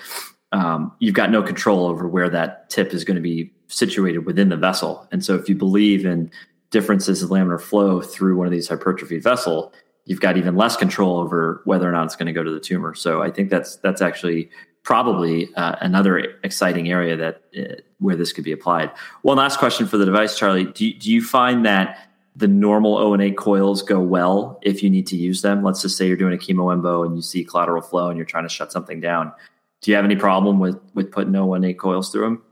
um, 0.52 0.92
you've 0.98 1.14
got 1.14 1.30
no 1.30 1.42
control 1.42 1.86
over 1.86 2.08
where 2.08 2.28
that 2.30 2.70
tip 2.70 2.92
is 2.92 3.04
going 3.04 3.16
to 3.16 3.22
be 3.22 3.52
situated 3.68 4.26
within 4.26 4.48
the 4.48 4.56
vessel. 4.56 5.06
And 5.12 5.24
so, 5.24 5.34
if 5.34 5.48
you 5.48 5.54
believe 5.54 6.04
in 6.04 6.30
differences 6.70 7.22
in 7.22 7.28
laminar 7.28 7.60
flow 7.60 8.00
through 8.00 8.36
one 8.36 8.46
of 8.46 8.52
these 8.52 8.68
hypertrophy 8.68 9.18
vessel, 9.18 9.72
you've 10.04 10.20
got 10.20 10.36
even 10.36 10.56
less 10.56 10.76
control 10.76 11.18
over 11.18 11.62
whether 11.64 11.88
or 11.88 11.92
not 11.92 12.04
it's 12.04 12.16
going 12.16 12.26
to 12.26 12.32
go 12.32 12.42
to 12.42 12.50
the 12.50 12.60
tumor. 12.60 12.94
So 12.94 13.22
I 13.22 13.30
think 13.30 13.50
that's 13.50 13.76
that's 13.76 14.02
actually 14.02 14.50
probably 14.82 15.54
uh, 15.54 15.76
another 15.80 16.18
exciting 16.42 16.90
area 16.90 17.16
that 17.16 17.42
uh, 17.58 17.74
where 17.98 18.16
this 18.16 18.32
could 18.32 18.44
be 18.44 18.52
applied. 18.52 18.90
One 19.22 19.36
last 19.36 19.58
question 19.58 19.86
for 19.86 19.98
the 19.98 20.04
device, 20.06 20.38
Charlie. 20.38 20.64
Do 20.64 20.86
you, 20.86 20.94
do 20.94 21.12
you 21.12 21.22
find 21.22 21.64
that 21.66 22.08
the 22.34 22.48
normal 22.48 22.96
O 22.96 23.12
and 23.12 23.22
A 23.22 23.30
coils 23.30 23.82
go 23.82 24.00
well 24.00 24.58
if 24.62 24.82
you 24.82 24.88
need 24.88 25.06
to 25.08 25.16
use 25.16 25.42
them? 25.42 25.62
Let's 25.62 25.82
just 25.82 25.96
say 25.96 26.06
you're 26.06 26.16
doing 26.16 26.32
a 26.32 26.38
chemo 26.38 26.74
embo 26.74 27.04
and 27.04 27.14
you 27.14 27.22
see 27.22 27.44
collateral 27.44 27.82
flow 27.82 28.08
and 28.08 28.16
you're 28.16 28.26
trying 28.26 28.44
to 28.44 28.48
shut 28.48 28.72
something 28.72 29.00
down. 29.00 29.32
Do 29.82 29.90
you 29.90 29.96
have 29.96 30.04
any 30.04 30.16
problem 30.16 30.58
with 30.58 30.78
with 30.94 31.10
putting 31.10 31.34
O 31.36 31.54
and 31.54 31.64
A 31.64 31.74
coils 31.74 32.10
through 32.10 32.22
them? 32.22 32.42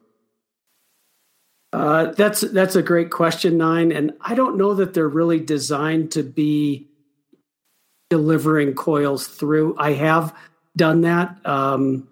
Uh, 1.73 2.07
that's 2.12 2.41
that's 2.41 2.77
a 2.77 2.83
great 2.83 3.11
question, 3.11 3.59
nine, 3.59 3.93
and 3.93 4.12
I 4.23 4.35
don't 4.35 4.57
know 4.57 4.75
that 4.75 4.95
they're 4.95 5.09
really 5.09 5.41
designed 5.41 6.12
to 6.12 6.23
be 6.23 6.88
delivering 8.09 8.75
coils 8.75 9.27
through. 9.27 9.77
I 9.79 9.93
have 9.93 10.35
done 10.77 11.03
that. 11.03 11.37
Um, 11.45 12.09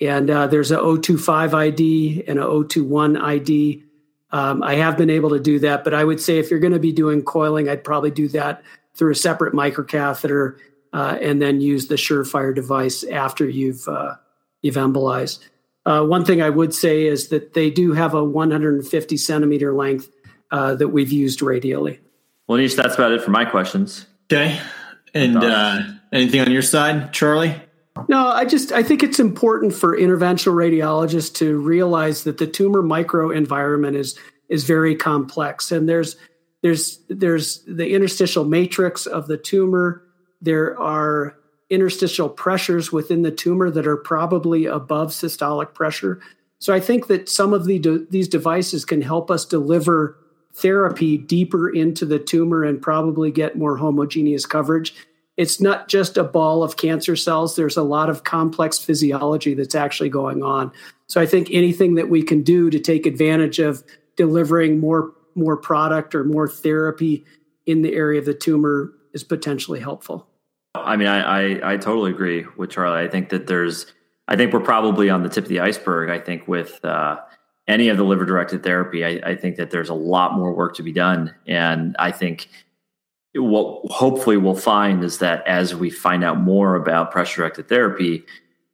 and 0.00 0.30
uh, 0.30 0.46
there's 0.46 0.70
a 0.70 0.76
025 0.76 1.54
ID 1.54 2.24
and 2.28 2.38
a 2.38 2.42
021 2.42 3.16
ID. 3.16 3.82
Um, 4.30 4.62
I 4.62 4.74
have 4.74 4.96
been 4.96 5.10
able 5.10 5.30
to 5.30 5.40
do 5.40 5.58
that, 5.60 5.84
but 5.84 5.94
I 5.94 6.04
would 6.04 6.20
say 6.20 6.38
if 6.38 6.50
you're 6.50 6.60
going 6.60 6.74
to 6.74 6.78
be 6.78 6.92
doing 6.92 7.22
coiling, 7.22 7.68
I'd 7.68 7.84
probably 7.84 8.10
do 8.10 8.28
that 8.28 8.62
through 8.94 9.12
a 9.12 9.16
separate 9.16 9.54
microcatheter 9.54 10.58
uh, 10.92 11.18
and 11.20 11.40
then 11.40 11.60
use 11.60 11.88
the 11.88 11.94
Surefire 11.94 12.54
device 12.54 13.04
after 13.04 13.48
you've 13.48 13.88
uh, 13.88 14.16
you've 14.66 14.74
embolized. 14.74 15.38
Uh, 15.86 16.04
one 16.04 16.24
thing 16.24 16.42
I 16.42 16.50
would 16.50 16.74
say 16.74 17.06
is 17.06 17.28
that 17.28 17.54
they 17.54 17.70
do 17.70 17.92
have 17.92 18.12
a 18.12 18.22
150 18.22 19.16
centimeter 19.16 19.72
length 19.72 20.10
uh, 20.50 20.74
that 20.74 20.88
we've 20.88 21.12
used 21.12 21.40
radially. 21.40 22.00
Well, 22.46 22.58
Nish, 22.58 22.74
that's 22.74 22.96
about 22.96 23.12
it 23.12 23.22
for 23.22 23.30
my 23.30 23.44
questions. 23.44 24.06
Okay, 24.24 24.60
and 25.14 25.36
uh, 25.36 25.82
anything 26.12 26.40
on 26.40 26.50
your 26.50 26.62
side, 26.62 27.12
Charlie? 27.12 27.54
No, 28.08 28.26
I 28.26 28.44
just 28.44 28.72
I 28.72 28.82
think 28.82 29.02
it's 29.02 29.18
important 29.18 29.72
for 29.72 29.96
interventional 29.96 30.54
radiologists 30.54 31.34
to 31.36 31.58
realize 31.58 32.24
that 32.24 32.38
the 32.38 32.46
tumor 32.46 32.82
microenvironment 32.82 33.96
is 33.96 34.18
is 34.48 34.64
very 34.64 34.94
complex, 34.94 35.72
and 35.72 35.88
there's 35.88 36.16
there's 36.62 37.00
there's 37.08 37.62
the 37.66 37.94
interstitial 37.94 38.44
matrix 38.44 39.06
of 39.06 39.28
the 39.28 39.36
tumor. 39.36 40.02
There 40.40 40.78
are 40.78 41.36
interstitial 41.70 42.28
pressures 42.28 42.92
within 42.92 43.22
the 43.22 43.30
tumor 43.30 43.70
that 43.70 43.86
are 43.86 43.96
probably 43.96 44.66
above 44.66 45.10
systolic 45.10 45.74
pressure. 45.74 46.20
So 46.58 46.72
I 46.72 46.80
think 46.80 47.08
that 47.08 47.28
some 47.28 47.52
of 47.52 47.66
the 47.66 48.06
these 48.10 48.28
devices 48.28 48.84
can 48.84 49.02
help 49.02 49.30
us 49.30 49.44
deliver 49.44 50.18
therapy 50.54 51.18
deeper 51.18 51.68
into 51.68 52.06
the 52.06 52.18
tumor 52.18 52.64
and 52.64 52.80
probably 52.80 53.30
get 53.30 53.58
more 53.58 53.76
homogeneous 53.76 54.46
coverage 54.46 54.94
it's 55.36 55.60
not 55.60 55.88
just 55.88 56.16
a 56.16 56.24
ball 56.24 56.62
of 56.62 56.76
cancer 56.76 57.14
cells. 57.14 57.56
There's 57.56 57.76
a 57.76 57.82
lot 57.82 58.08
of 58.08 58.24
complex 58.24 58.78
physiology 58.78 59.54
that's 59.54 59.74
actually 59.74 60.08
going 60.08 60.42
on. 60.42 60.72
So 61.08 61.20
I 61.20 61.26
think 61.26 61.48
anything 61.50 61.94
that 61.96 62.08
we 62.08 62.22
can 62.22 62.42
do 62.42 62.70
to 62.70 62.78
take 62.78 63.06
advantage 63.06 63.58
of 63.58 63.84
delivering 64.16 64.80
more 64.80 65.12
more 65.34 65.56
product 65.56 66.14
or 66.14 66.24
more 66.24 66.48
therapy 66.48 67.22
in 67.66 67.82
the 67.82 67.92
area 67.92 68.18
of 68.18 68.24
the 68.24 68.32
tumor 68.32 68.94
is 69.12 69.22
potentially 69.22 69.80
helpful. 69.80 70.26
I 70.86 70.96
mean, 70.96 71.08
I, 71.08 71.20
I, 71.20 71.72
I 71.72 71.76
totally 71.76 72.10
agree 72.10 72.46
with 72.56 72.70
Charlie. 72.70 73.04
I 73.04 73.08
think 73.08 73.28
that 73.30 73.46
there's, 73.46 73.86
I 74.28 74.36
think 74.36 74.52
we're 74.52 74.60
probably 74.60 75.10
on 75.10 75.22
the 75.22 75.28
tip 75.28 75.44
of 75.44 75.48
the 75.48 75.60
iceberg. 75.60 76.10
I 76.10 76.18
think 76.18 76.46
with 76.48 76.84
uh, 76.84 77.18
any 77.68 77.88
of 77.88 77.96
the 77.96 78.04
liver 78.04 78.24
directed 78.24 78.62
therapy, 78.62 79.04
I, 79.04 79.30
I, 79.30 79.36
think 79.36 79.56
that 79.56 79.70
there's 79.70 79.88
a 79.88 79.94
lot 79.94 80.34
more 80.34 80.52
work 80.52 80.76
to 80.76 80.82
be 80.82 80.92
done. 80.92 81.34
And 81.46 81.96
I 81.98 82.12
think 82.12 82.48
what 83.34 83.90
hopefully 83.90 84.36
we'll 84.36 84.54
find 84.54 85.02
is 85.02 85.18
that 85.18 85.46
as 85.46 85.74
we 85.74 85.90
find 85.90 86.24
out 86.24 86.38
more 86.40 86.76
about 86.76 87.10
pressure 87.10 87.42
directed 87.42 87.68
therapy, 87.68 88.24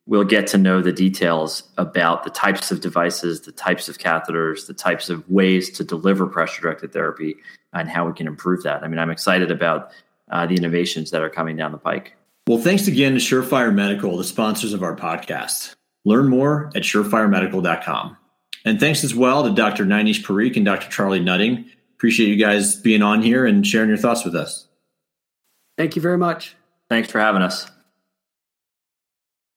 we'll 0.07 0.25
get 0.25 0.47
to 0.49 0.59
know 0.59 0.83
the 0.83 0.93
details 0.93 1.63
about 1.79 2.25
the 2.25 2.31
types 2.31 2.71
of 2.71 2.81
devices, 2.81 3.43
the 3.43 3.53
types 3.53 3.89
of 3.89 3.99
catheters, 3.99 4.67
the 4.67 4.75
types 4.75 5.09
of 5.09 5.29
ways 5.29 5.71
to 5.71 5.85
deliver 5.85 6.27
pressure 6.27 6.61
directed 6.61 6.93
therapy, 6.93 7.37
and 7.73 7.89
how 7.89 8.07
we 8.07 8.13
can 8.13 8.27
improve 8.27 8.63
that. 8.63 8.83
I 8.83 8.89
mean, 8.89 8.99
I'm 8.99 9.11
excited 9.11 9.51
about 9.51 9.91
uh, 10.33 10.47
the 10.47 10.57
innovations 10.57 11.11
that 11.13 11.23
are 11.23 11.31
coming 11.31 11.57
down 11.57 11.71
the 11.71 11.79
pike. 11.79 12.17
Well, 12.49 12.59
thanks 12.59 12.89
again 12.89 13.13
to 13.13 13.19
Surefire 13.19 13.73
Medical, 13.73 14.17
the 14.17 14.25
sponsors 14.25 14.73
of 14.73 14.83
our 14.83 14.97
podcast. 14.97 15.75
Learn 16.05 16.29
more 16.29 16.73
at 16.75 16.83
surefiremedical.com. 16.83 18.17
And 18.65 18.81
thanks 18.81 19.05
as 19.05 19.15
well 19.15 19.45
to 19.45 19.55
Dr. 19.55 19.85
Nainesh 19.85 20.25
Parikh 20.25 20.57
and 20.57 20.65
Dr. 20.65 20.91
Charlie 20.91 21.21
Nutting. 21.21 21.67
Appreciate 21.95 22.29
you 22.29 22.37
guys 22.37 22.75
being 22.75 23.03
on 23.03 23.23
here 23.23 23.47
and 23.47 23.65
sharing 23.65 23.89
your 23.89 23.99
thoughts 23.99 24.25
with 24.25 24.35
us. 24.35 24.67
Thank 25.79 25.95
you 25.95 26.03
very 26.03 26.19
much. 26.19 26.57
Thanks 26.89 27.11
for 27.11 27.21
having 27.21 27.43
us. 27.43 27.71